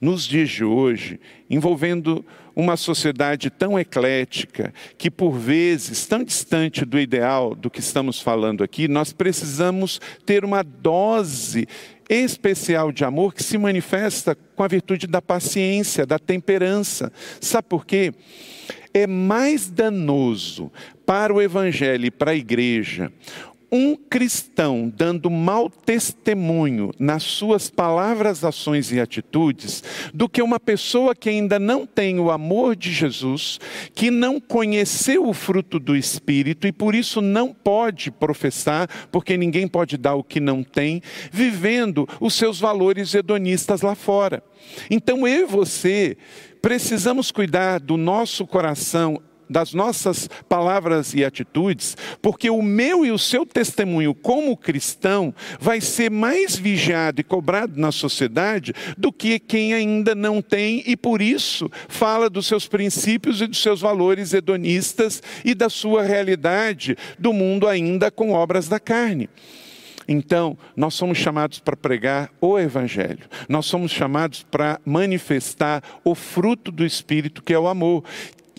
[0.01, 2.25] nos dias de hoje, envolvendo
[2.55, 8.63] uma sociedade tão eclética, que por vezes, tão distante do ideal do que estamos falando
[8.63, 11.67] aqui, nós precisamos ter uma dose
[12.09, 17.11] especial de amor que se manifesta com a virtude da paciência, da temperança.
[17.39, 18.11] Sabe por quê?
[18.93, 20.69] É mais danoso
[21.05, 23.13] para o evangelho e para a igreja
[23.71, 29.81] um cristão dando mau testemunho nas suas palavras, ações e atitudes,
[30.13, 33.59] do que uma pessoa que ainda não tem o amor de Jesus,
[33.95, 39.67] que não conheceu o fruto do Espírito e por isso não pode professar, porque ninguém
[39.67, 44.43] pode dar o que não tem, vivendo os seus valores hedonistas lá fora.
[44.89, 46.17] Então eu e você
[46.61, 49.21] precisamos cuidar do nosso coração
[49.51, 55.81] das nossas palavras e atitudes, porque o meu e o seu testemunho como cristão vai
[55.81, 61.21] ser mais vigiado e cobrado na sociedade do que quem ainda não tem e por
[61.21, 67.33] isso fala dos seus princípios e dos seus valores hedonistas e da sua realidade do
[67.33, 69.29] mundo ainda com obras da carne.
[70.07, 76.71] Então, nós somos chamados para pregar o Evangelho, nós somos chamados para manifestar o fruto
[76.71, 78.03] do Espírito, que é o amor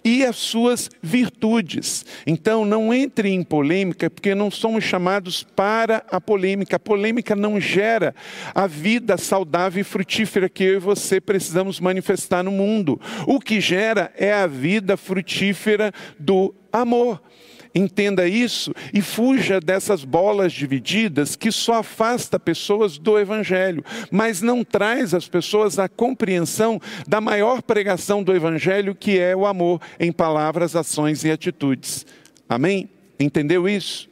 [0.04, 2.04] e as suas virtudes.
[2.26, 6.76] Então, não entre em polêmica, porque não somos chamados para a polêmica.
[6.76, 8.14] A polêmica não gera
[8.54, 13.00] a vida saudável e frutífera que eu e você precisamos manifestar no mundo.
[13.26, 17.20] O que gera é a vida frutífera do amor.
[17.74, 24.62] Entenda isso e fuja dessas bolas divididas que só afasta pessoas do Evangelho, mas não
[24.62, 30.12] traz as pessoas a compreensão da maior pregação do Evangelho, que é o amor em
[30.12, 32.04] palavras, ações e atitudes.
[32.46, 32.90] Amém?
[33.18, 34.10] Entendeu isso?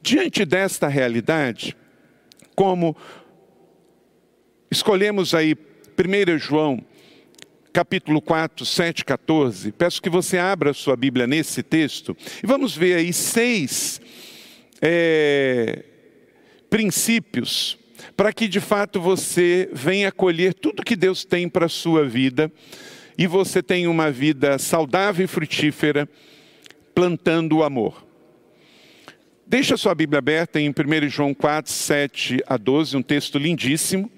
[0.00, 1.76] Diante desta realidade,
[2.54, 2.96] como
[4.70, 6.84] escolhemos aí 1 João
[7.74, 9.72] capítulo 4, 7, 14.
[9.72, 14.00] Peço que você abra a sua Bíblia nesse texto e vamos ver aí seis
[14.80, 15.82] é,
[16.70, 17.76] princípios
[18.16, 22.50] para que de fato você venha colher tudo que Deus tem para a sua vida
[23.18, 26.08] e você tenha uma vida saudável e frutífera,
[26.94, 28.06] plantando o amor.
[29.44, 34.08] Deixa a sua Bíblia aberta em 1 João 4, 7 a 12, um texto lindíssimo.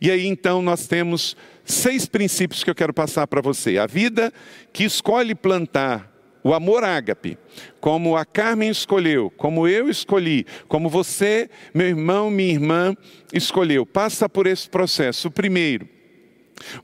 [0.00, 3.78] E aí então nós temos seis princípios que eu quero passar para você.
[3.78, 4.32] A vida
[4.72, 6.12] que escolhe plantar
[6.42, 7.38] o amor ágape,
[7.80, 12.94] como a Carmen escolheu, como eu escolhi, como você, meu irmão, minha irmã,
[13.32, 13.86] escolheu.
[13.86, 15.28] Passa por esse processo.
[15.28, 15.88] O primeiro,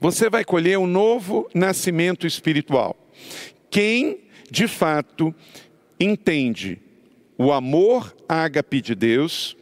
[0.01, 2.97] você vai colher um novo nascimento espiritual.
[3.71, 4.21] Quem,
[4.51, 5.35] de fato,
[5.99, 6.79] entende
[7.37, 9.57] o amor ágape de Deus,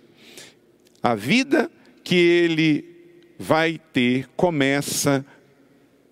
[1.03, 1.71] A vida
[2.03, 2.88] que ele
[3.39, 5.25] vai ter começa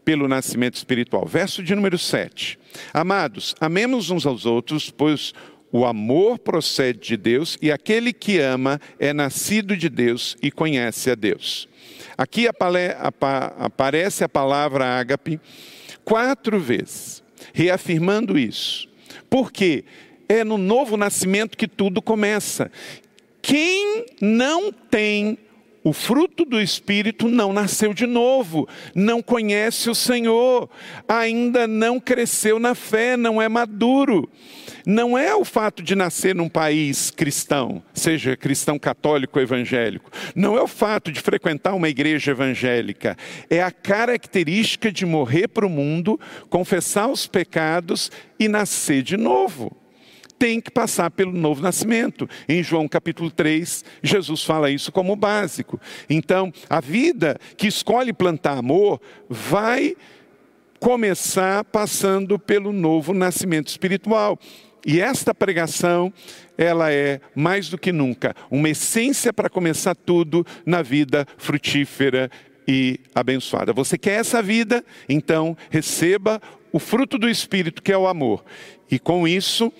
[0.05, 1.27] pelo nascimento espiritual.
[1.27, 2.59] Verso de número 7.
[2.95, 5.35] Amados, amemos uns aos outros, pois
[5.73, 11.11] o amor procede de Deus e aquele que ama é nascido de Deus e conhece
[11.11, 11.69] a Deus.
[12.17, 15.41] Aqui aparece a palavra ágape
[16.05, 17.23] quatro vezes,
[17.53, 18.89] reafirmando isso.
[19.29, 19.85] Porque
[20.29, 22.71] é no novo nascimento que tudo começa.
[23.43, 25.37] Quem não tem
[25.87, 30.69] o fruto do Espírito não nasceu de novo, não conhece o Senhor,
[31.07, 34.29] ainda não cresceu na fé, não é maduro.
[34.85, 40.11] Não é o fato de nascer num país cristão, seja cristão católico ou evangélico.
[40.35, 43.17] Não é o fato de frequentar uma igreja evangélica.
[43.49, 46.19] É a característica de morrer para o mundo,
[46.51, 48.11] confessar os pecados
[48.41, 49.86] e nascer de novo
[50.39, 52.29] tem que passar pelo novo nascimento.
[52.49, 55.81] Em João capítulo 3, Jesus fala isso como básico.
[56.09, 59.97] Então, a vida que escolhe plantar amor vai
[60.79, 64.39] começar passando pelo novo nascimento espiritual.
[64.85, 66.13] E esta pregação,
[66.57, 72.31] ela é mais do que nunca uma essência para começar tudo na vida frutífera
[72.69, 73.73] e abençoada.
[73.73, 74.85] Você quer essa vida?
[75.09, 76.41] Então, receba
[76.73, 78.45] o fruto do espírito, que é o amor.
[78.91, 79.73] E com isso,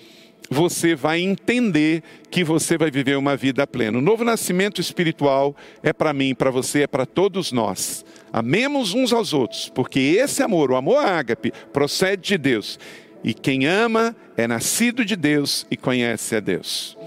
[0.49, 3.97] você vai entender que você vai viver uma vida plena.
[3.97, 8.05] O novo nascimento espiritual é para mim, para você, é para todos nós.
[8.31, 12.79] Amemos uns aos outros, porque esse amor, o amor ágape, procede de Deus.
[13.23, 16.97] E quem ama é nascido de Deus e conhece a Deus.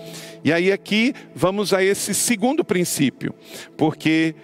[0.43, 3.35] E aí aqui vamos a esse segundo princípio,
[3.77, 4.35] porque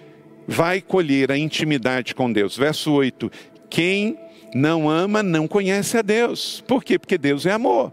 [0.47, 2.55] vai colher a intimidade com Deus.
[2.55, 3.31] Verso 8:
[3.69, 4.17] quem
[4.53, 6.63] não ama não conhece a Deus.
[6.67, 6.97] Por quê?
[6.97, 7.91] Porque Deus é amor.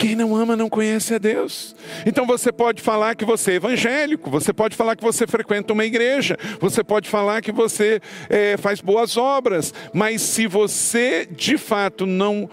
[0.00, 1.76] Quem não ama não conhece a Deus.
[2.06, 5.84] Então você pode falar que você é evangélico, você pode falar que você frequenta uma
[5.84, 8.00] igreja, você pode falar que você
[8.30, 12.48] é, faz boas obras, mas se você de fato não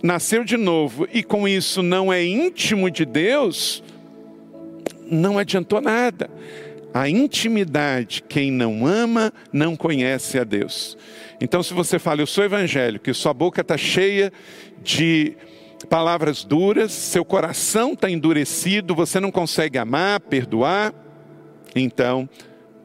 [0.00, 3.82] nasceu de novo e com isso não é íntimo de Deus,
[5.10, 6.30] não adiantou nada.
[6.94, 10.96] A intimidade, quem não ama, não conhece a Deus.
[11.40, 14.32] Então, se você fala, eu sou evangélico, e sua boca está cheia
[14.84, 15.36] de
[15.88, 20.92] palavras duras, seu coração está endurecido, você não consegue amar, perdoar,
[21.74, 22.28] então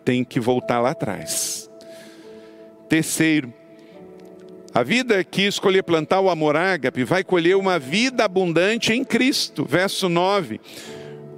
[0.03, 1.69] tem que voltar lá atrás.
[2.87, 3.53] Terceiro,
[4.73, 9.65] a vida que escolher plantar o amor ágape vai colher uma vida abundante em Cristo.
[9.65, 10.59] Verso 9.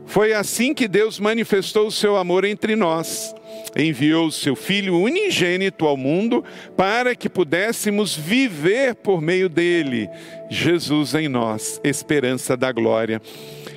[0.07, 3.35] Foi assim que Deus manifestou o seu amor entre nós
[3.75, 6.43] enviou o seu Filho unigênito ao mundo
[6.75, 10.09] para que pudéssemos viver por meio dele,
[10.49, 13.21] Jesus em nós, esperança da glória.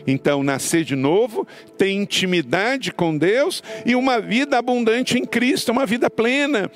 [0.07, 1.47] Então, nascer de novo,
[1.77, 6.71] ter intimidade com Deus e uma vida abundante em Cristo, uma vida plena.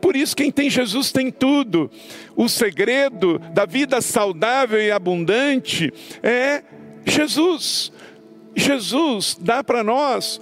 [0.00, 1.90] Por isso, quem tem Jesus tem tudo.
[2.36, 6.62] O segredo da vida saudável e abundante é
[7.04, 7.92] Jesus.
[8.54, 10.40] Jesus dá para nós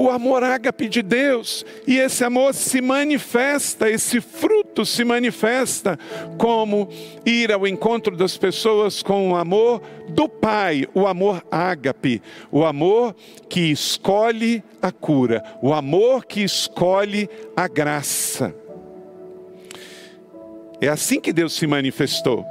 [0.00, 5.98] o amor ágape de Deus, e esse amor se manifesta, esse fruto se manifesta
[6.38, 6.88] como
[7.26, 12.22] ir ao encontro das pessoas com o amor do Pai, o amor ágape,
[12.52, 13.12] o amor
[13.48, 18.54] que escolhe a cura, o amor que escolhe a graça.
[20.80, 22.46] É assim que Deus se manifestou.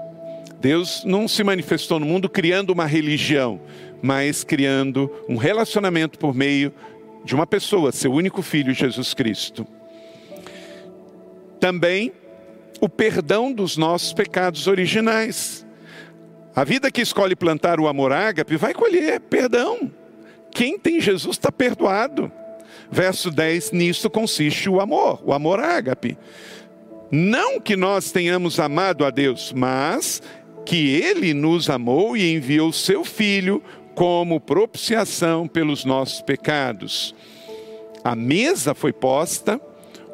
[0.60, 3.62] Deus não se manifestou no mundo criando uma religião,
[4.02, 6.74] mas criando um relacionamento por meio
[7.24, 9.68] de uma pessoa, seu único filho, Jesus Cristo.
[11.60, 12.14] Também
[12.80, 15.66] o perdão dos nossos pecados originais.
[16.56, 19.92] A vida que escolhe plantar o amor ágape vai colher perdão.
[20.52, 22.32] Quem tem Jesus está perdoado.
[22.90, 26.18] Verso 10: nisso consiste o amor, o amor ágape.
[27.12, 30.22] Não que nós tenhamos amado a Deus, mas
[30.66, 33.64] que Ele nos amou e enviou seu Filho
[33.98, 37.16] como propiciação pelos nossos pecados.
[38.04, 39.60] A mesa foi posta,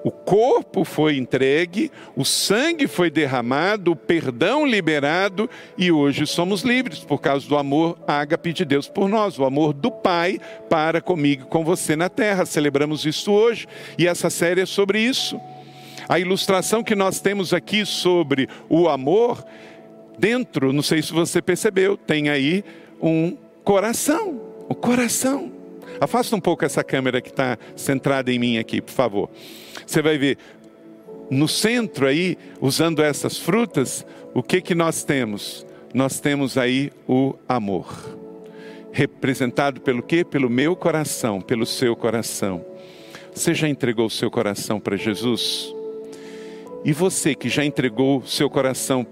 [0.06, 7.00] o corpo foi entregue, o sangue foi derramado, o perdão liberado e hoje somos livres
[7.00, 10.40] por causa do amor ágape de Deus por nós, o amor do Pai
[10.70, 12.46] para comigo e com você na terra.
[12.46, 13.68] Celebramos isso hoje
[14.00, 15.38] e essa série é sobre isso.
[16.08, 19.44] A ilustração que nós temos aqui sobre o amor,
[20.18, 22.64] dentro, não sei se você percebeu, tem aí
[23.02, 25.52] um coração, o coração.
[26.00, 29.30] Afasta um pouco essa câmera que está centrada em mim aqui, por favor.
[29.86, 30.38] Você vai ver,
[31.30, 35.66] no centro aí, usando essas frutas, o que que nós temos?
[35.94, 37.88] Nós temos aí o amor.
[38.94, 40.24] representado pelo quê?
[40.24, 42.64] Pelo meu coração, pelo seu coração.
[43.34, 45.74] Você já entregou o seu coração para Jesus?
[46.86, 49.04] E você que já entregou seu coração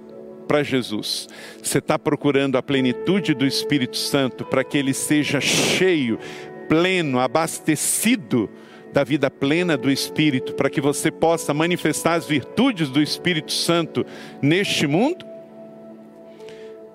[0.51, 1.29] para Jesus,
[1.63, 6.19] você está procurando a plenitude do Espírito Santo para que ele seja cheio,
[6.67, 8.49] pleno, abastecido
[8.91, 14.05] da vida plena do Espírito, para que você possa manifestar as virtudes do Espírito Santo
[14.41, 15.25] neste mundo?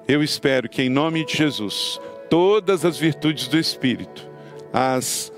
[0.07, 4.29] Eu espero que, em nome de Jesus, todas as virtudes do Espírito,
[4.71, 5.33] as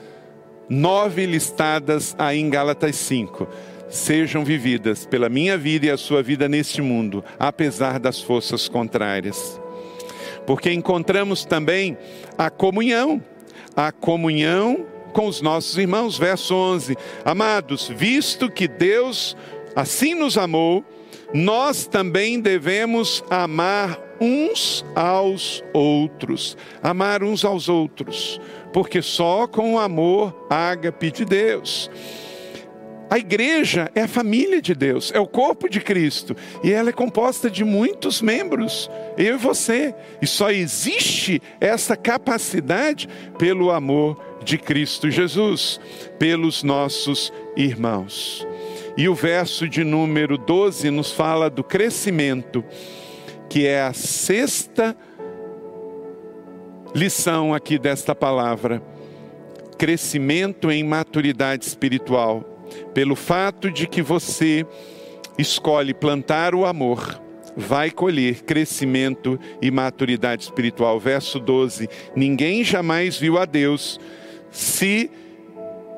[0.68, 3.46] nove listadas aí em Gálatas 5,
[3.88, 9.60] sejam vividas pela minha vida e a sua vida neste mundo, apesar das forças contrárias.
[10.46, 11.96] Porque encontramos também
[12.36, 13.22] a comunhão,
[13.76, 16.18] a comunhão com os nossos irmãos.
[16.18, 19.36] Verso 11: Amados, visto que Deus
[19.74, 20.84] assim nos amou,
[21.32, 26.56] nós também devemos amar uns aos outros.
[26.82, 28.40] Amar uns aos outros,
[28.72, 31.90] porque só com o amor ágape de Deus.
[33.10, 36.92] A igreja é a família de Deus, é o corpo de Cristo, e ela é
[36.92, 43.08] composta de muitos membros, eu e você, e só existe essa capacidade
[43.38, 45.80] pelo amor de Cristo Jesus,
[46.18, 48.46] pelos nossos irmãos.
[48.96, 52.64] E o verso de número 12 nos fala do crescimento
[53.48, 54.96] que é a sexta
[56.94, 58.82] lição aqui desta palavra.
[59.78, 62.44] Crescimento em maturidade espiritual,
[62.94, 64.66] pelo fato de que você
[65.38, 67.20] escolhe plantar o amor,
[67.56, 70.98] vai colher crescimento e maturidade espiritual.
[71.00, 73.98] Verso 12: Ninguém jamais viu a Deus.
[74.50, 75.10] Se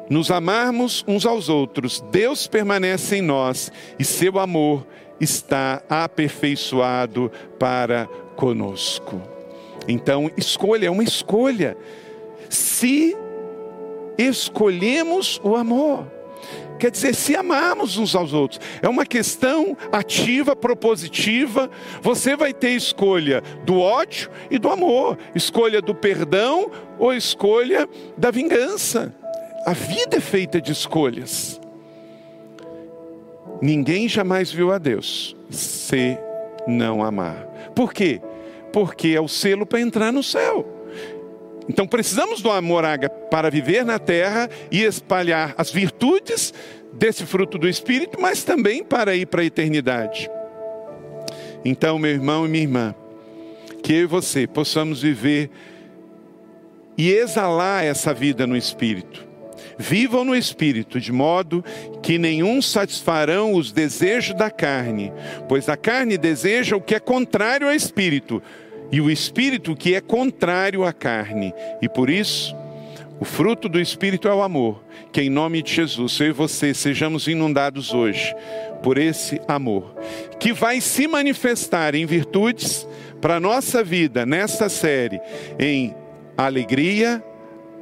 [0.08, 4.86] nos amarmos uns aos outros, Deus permanece em nós e seu amor
[5.20, 9.20] está aperfeiçoado para conosco.
[9.86, 11.76] Então, escolha, é uma escolha.
[12.48, 13.16] Se
[14.18, 16.10] escolhemos o amor,
[16.80, 21.70] quer dizer, se amarmos uns aos outros, é uma questão ativa, propositiva.
[22.00, 28.30] Você vai ter escolha do ódio e do amor, escolha do perdão ou escolha da
[28.30, 29.14] vingança.
[29.66, 31.60] A vida é feita de escolhas.
[33.60, 36.18] Ninguém jamais viu a Deus se
[36.66, 37.46] não amar.
[37.74, 38.22] Por quê?
[38.72, 40.79] Porque é o selo para entrar no céu.
[41.70, 42.82] Então precisamos do amor
[43.30, 46.52] para viver na terra e espalhar as virtudes
[46.92, 50.28] desse fruto do Espírito, mas também para ir para a eternidade.
[51.64, 52.94] Então, meu irmão e minha irmã,
[53.84, 55.48] que eu e você possamos viver
[56.98, 59.30] e exalar essa vida no Espírito
[59.80, 61.64] Vivam no espírito, de modo
[62.02, 65.10] que nenhum satisfarão os desejos da carne,
[65.48, 68.42] pois a carne deseja o que é contrário ao espírito,
[68.92, 71.54] e o espírito que é contrário à carne.
[71.80, 72.54] E por isso,
[73.18, 74.82] o fruto do espírito é o amor.
[75.12, 78.34] Que em nome de Jesus, eu e você sejamos inundados hoje
[78.82, 79.94] por esse amor,
[80.38, 82.88] que vai se manifestar em virtudes
[83.20, 85.20] para a nossa vida nesta série,
[85.58, 85.94] em
[86.36, 87.22] alegria,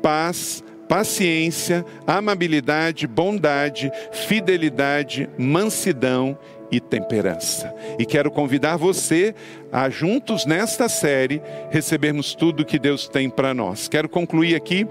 [0.02, 6.36] paz, paciência, amabilidade, bondade, fidelidade, mansidão
[6.70, 7.74] e temperança.
[7.98, 9.34] E quero convidar você
[9.72, 13.88] a juntos nesta série recebermos tudo que Deus tem para nós.
[13.88, 14.86] Quero concluir aqui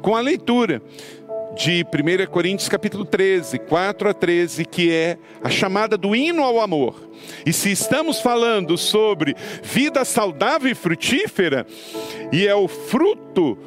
[0.00, 0.80] com a leitura
[1.56, 6.60] de 1 Coríntios capítulo 13, 4 a 13, que é a chamada do hino ao
[6.60, 7.10] amor.
[7.44, 11.66] E se estamos falando sobre vida saudável e frutífera,
[12.32, 13.58] e é o fruto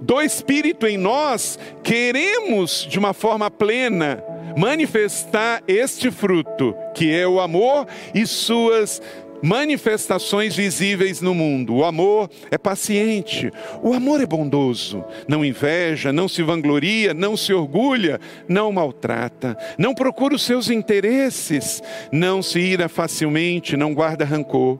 [0.00, 4.24] do Espírito em nós, queremos de uma forma plena
[4.56, 9.00] manifestar este fruto, que é o amor e suas
[9.44, 11.74] manifestações visíveis no mundo.
[11.74, 13.52] O amor é paciente,
[13.82, 18.18] o amor é bondoso, não inveja, não se vangloria, não se orgulha,
[18.48, 24.78] não maltrata, não procura os seus interesses, não se ira facilmente, não guarda rancor.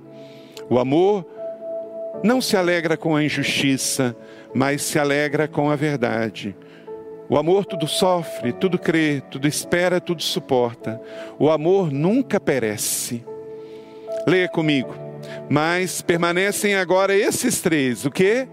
[0.70, 1.26] O amor
[2.22, 4.16] não se alegra com a injustiça,
[4.54, 6.56] mas se alegra com a verdade.
[7.28, 11.00] O amor tudo sofre, tudo crê, tudo espera, tudo suporta.
[11.38, 13.24] O amor nunca perece.
[14.26, 14.94] Leia comigo.
[15.48, 18.46] Mas permanecem agora esses três: o que?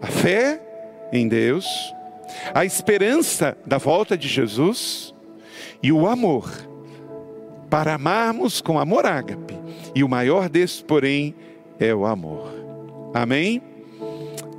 [0.00, 0.60] A fé
[1.12, 1.66] em Deus,
[2.54, 5.14] a esperança da volta de Jesus
[5.82, 6.50] e o amor,
[7.70, 9.56] para amarmos com amor ágape.
[9.94, 11.34] E o maior desses, porém,
[11.78, 12.52] é o amor.
[13.14, 13.62] Amém?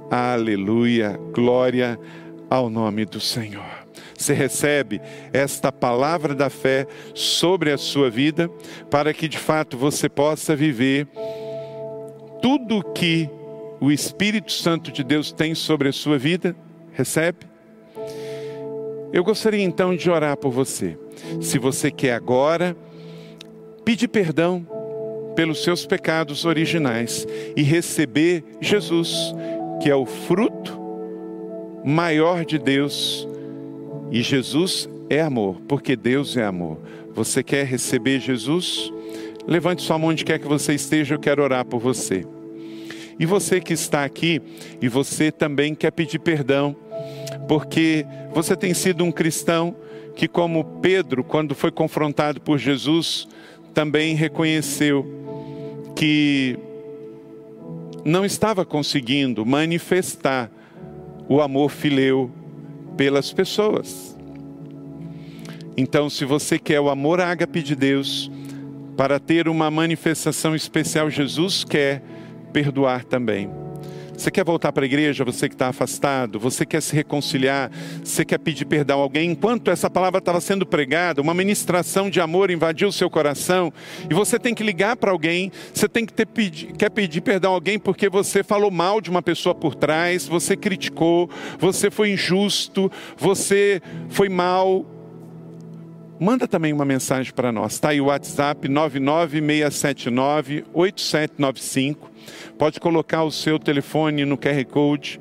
[0.10, 2.00] Aleluia, glória
[2.50, 3.88] ao nome do Senhor.
[4.18, 5.00] Você recebe
[5.32, 8.50] esta palavra da fé sobre a sua vida,
[8.90, 11.08] para que de fato você possa viver
[12.42, 13.30] tudo que
[13.80, 16.56] o Espírito Santo de Deus tem sobre a sua vida?
[16.92, 17.48] Recebe?
[19.12, 20.98] Eu gostaria então de orar por você.
[21.42, 22.76] Se você quer agora,
[23.84, 24.68] pedir perdão
[25.36, 29.34] pelos seus pecados originais e receber Jesus,
[29.82, 30.79] que é o fruto
[31.84, 33.28] maior de Deus.
[34.12, 36.80] E Jesus é amor, porque Deus é amor.
[37.14, 38.92] Você quer receber Jesus?
[39.48, 42.26] Levante sua mão onde quer que você esteja, eu quero orar por você.
[43.20, 44.42] E você que está aqui,
[44.82, 46.76] e você também quer pedir perdão,
[47.48, 49.76] porque você tem sido um cristão
[50.16, 53.28] que, como Pedro, quando foi confrontado por Jesus,
[53.74, 55.06] também reconheceu
[55.96, 56.58] que
[58.06, 60.50] não estava conseguindo manifestar
[61.30, 62.32] o amor fileu
[62.98, 64.18] pelas pessoas.
[65.78, 68.30] Então, se você quer o amor ágape de Deus,
[68.98, 72.04] para ter uma manifestação especial, Jesus quer
[72.52, 73.50] perdoar também.
[74.20, 77.72] Você quer voltar para a igreja, você que está afastado, você quer se reconciliar,
[78.04, 79.32] você quer pedir perdão a alguém.
[79.32, 83.72] Enquanto essa palavra estava sendo pregada, uma ministração de amor invadiu o seu coração,
[84.10, 86.28] e você tem que ligar para alguém, você tem que ter,
[86.78, 90.58] quer pedir perdão a alguém porque você falou mal de uma pessoa por trás, você
[90.58, 94.86] criticou, você foi injusto, você foi mal.
[96.20, 97.74] Manda também uma mensagem para nós.
[97.74, 102.10] Está aí o WhatsApp 99679 8795
[102.58, 105.20] Pode colocar o seu telefone no QR Code.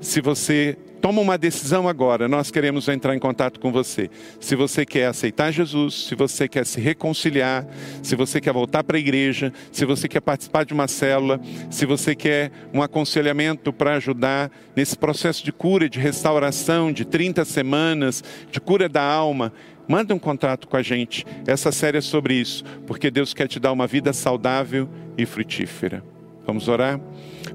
[0.00, 4.08] Se você toma uma decisão agora, nós queremos entrar em contato com você.
[4.40, 7.66] Se você quer aceitar Jesus, se você quer se reconciliar,
[8.02, 11.40] se você quer voltar para a igreja, se você quer participar de uma célula,
[11.70, 17.44] se você quer um aconselhamento para ajudar nesse processo de cura, de restauração de 30
[17.44, 19.52] semanas, de cura da alma,
[19.92, 21.26] manda um contato com a gente.
[21.46, 24.88] Essa série é sobre isso, porque Deus quer te dar uma vida saudável
[25.18, 26.02] e frutífera.
[26.46, 26.98] Vamos orar?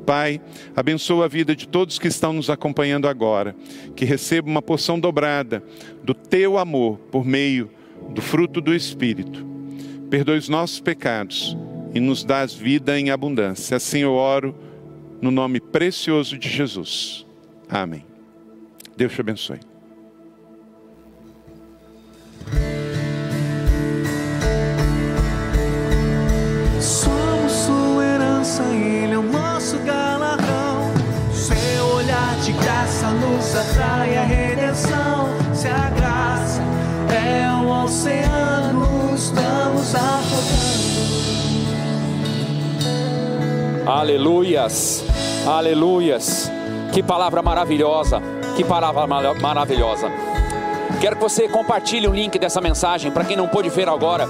[0.06, 0.40] Pai,
[0.76, 3.56] abençoa a vida de todos que estão nos acompanhando agora,
[3.96, 5.64] que recebam uma porção dobrada
[6.04, 7.72] do teu amor por meio
[8.12, 9.44] do fruto do Espírito.
[10.08, 11.58] Perdoe os nossos pecados
[11.92, 13.78] e nos dás vida em abundância.
[13.78, 14.54] Assim eu oro
[15.20, 17.26] no nome precioso de Jesus.
[17.68, 18.06] Amém.
[18.96, 19.77] Deus te abençoe.
[33.58, 35.28] Graça nos atrai a redenção.
[35.54, 36.62] Se a graça
[37.14, 40.78] é um oceano, estamos afogando.
[43.86, 45.04] Aleluias,
[45.46, 46.52] aleluias.
[46.94, 48.22] Que palavra maravilhosa,
[48.56, 50.12] que palavra maravilhosa.
[51.00, 54.28] Quero que você compartilhe o link dessa mensagem para quem não pôde ver agora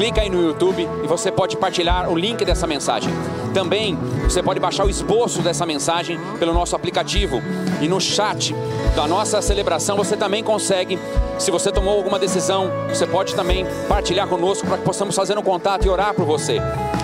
[0.00, 3.12] clica aí no YouTube e você pode partilhar o link dessa mensagem.
[3.52, 7.42] Também você pode baixar o esboço dessa mensagem pelo nosso aplicativo
[7.80, 8.54] e no chat
[8.94, 10.98] da nossa celebração você também consegue.
[11.38, 15.42] Se você tomou alguma decisão, você pode também partilhar conosco para que possamos fazer um
[15.42, 16.58] contato e orar por você.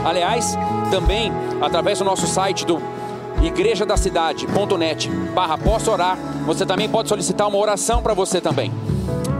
[0.04, 0.56] Aliás,
[0.90, 2.80] também através do nosso site do
[3.42, 6.16] igrejadacidade.net barra posso orar,
[6.46, 8.72] você também pode solicitar uma oração para você também.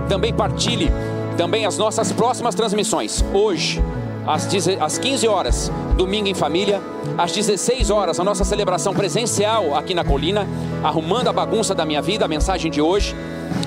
[0.09, 0.91] Também partilhe
[1.37, 3.25] também as nossas próximas transmissões.
[3.33, 3.83] Hoje,
[4.27, 6.81] às 15 horas, domingo em família.
[7.17, 10.47] Às 16 horas, a nossa celebração presencial aqui na colina,
[10.83, 13.15] arrumando a bagunça da minha vida, a mensagem de hoje.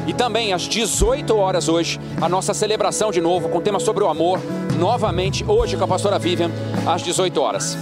[0.05, 4.07] E também às 18 horas hoje, a nossa celebração de novo com tema sobre o
[4.07, 4.39] amor,
[4.77, 6.51] novamente hoje com a pastora Vivian,
[6.85, 7.77] às 18 horas.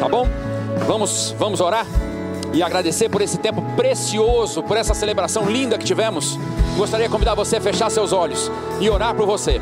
[0.00, 0.26] Tá bom?
[0.86, 1.86] Vamos, vamos orar?
[2.54, 6.38] e agradecer por esse tempo precioso, por essa celebração linda que tivemos.
[6.76, 8.50] Gostaria de convidar você a fechar seus olhos
[8.80, 9.60] e orar por você.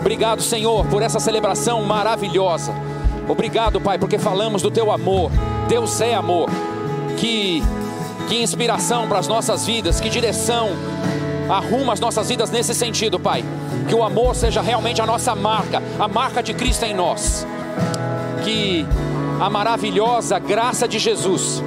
[0.00, 2.72] Obrigado, Senhor, por essa celebração maravilhosa.
[3.28, 5.30] Obrigado, Pai, porque falamos do teu amor.
[5.68, 6.48] Deus é amor.
[7.16, 7.62] Que,
[8.28, 10.70] que inspiração para as nossas vidas, que direção
[11.50, 13.44] arruma as nossas vidas nesse sentido, Pai.
[13.88, 17.46] Que o amor seja realmente a nossa marca, a marca de Cristo em nós.
[18.44, 18.86] Que
[19.40, 21.62] a maravilhosa graça de Jesus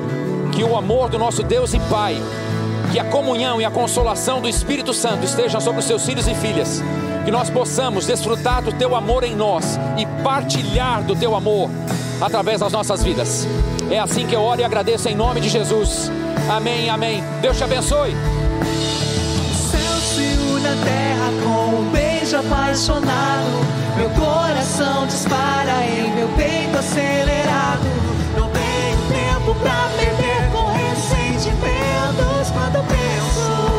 [0.51, 2.15] que o amor do nosso Deus e Pai,
[2.91, 6.35] que a comunhão e a consolação do Espírito Santo estejam sobre os seus filhos e
[6.35, 6.83] filhas,
[7.23, 11.69] que nós possamos desfrutar do teu amor em nós e partilhar do teu amor
[12.19, 13.47] através das nossas vidas.
[13.89, 16.11] É assim que eu oro e agradeço em nome de Jesus.
[16.49, 17.23] Amém, amém.
[17.41, 18.11] Deus te abençoe.
[18.11, 23.81] O céu se une à terra com um beijo apaixonado.
[23.97, 27.83] Meu coração dispara em meu peito acelerado.
[28.37, 33.70] Não tenho tempo pra perder com ressentimentos quando penso.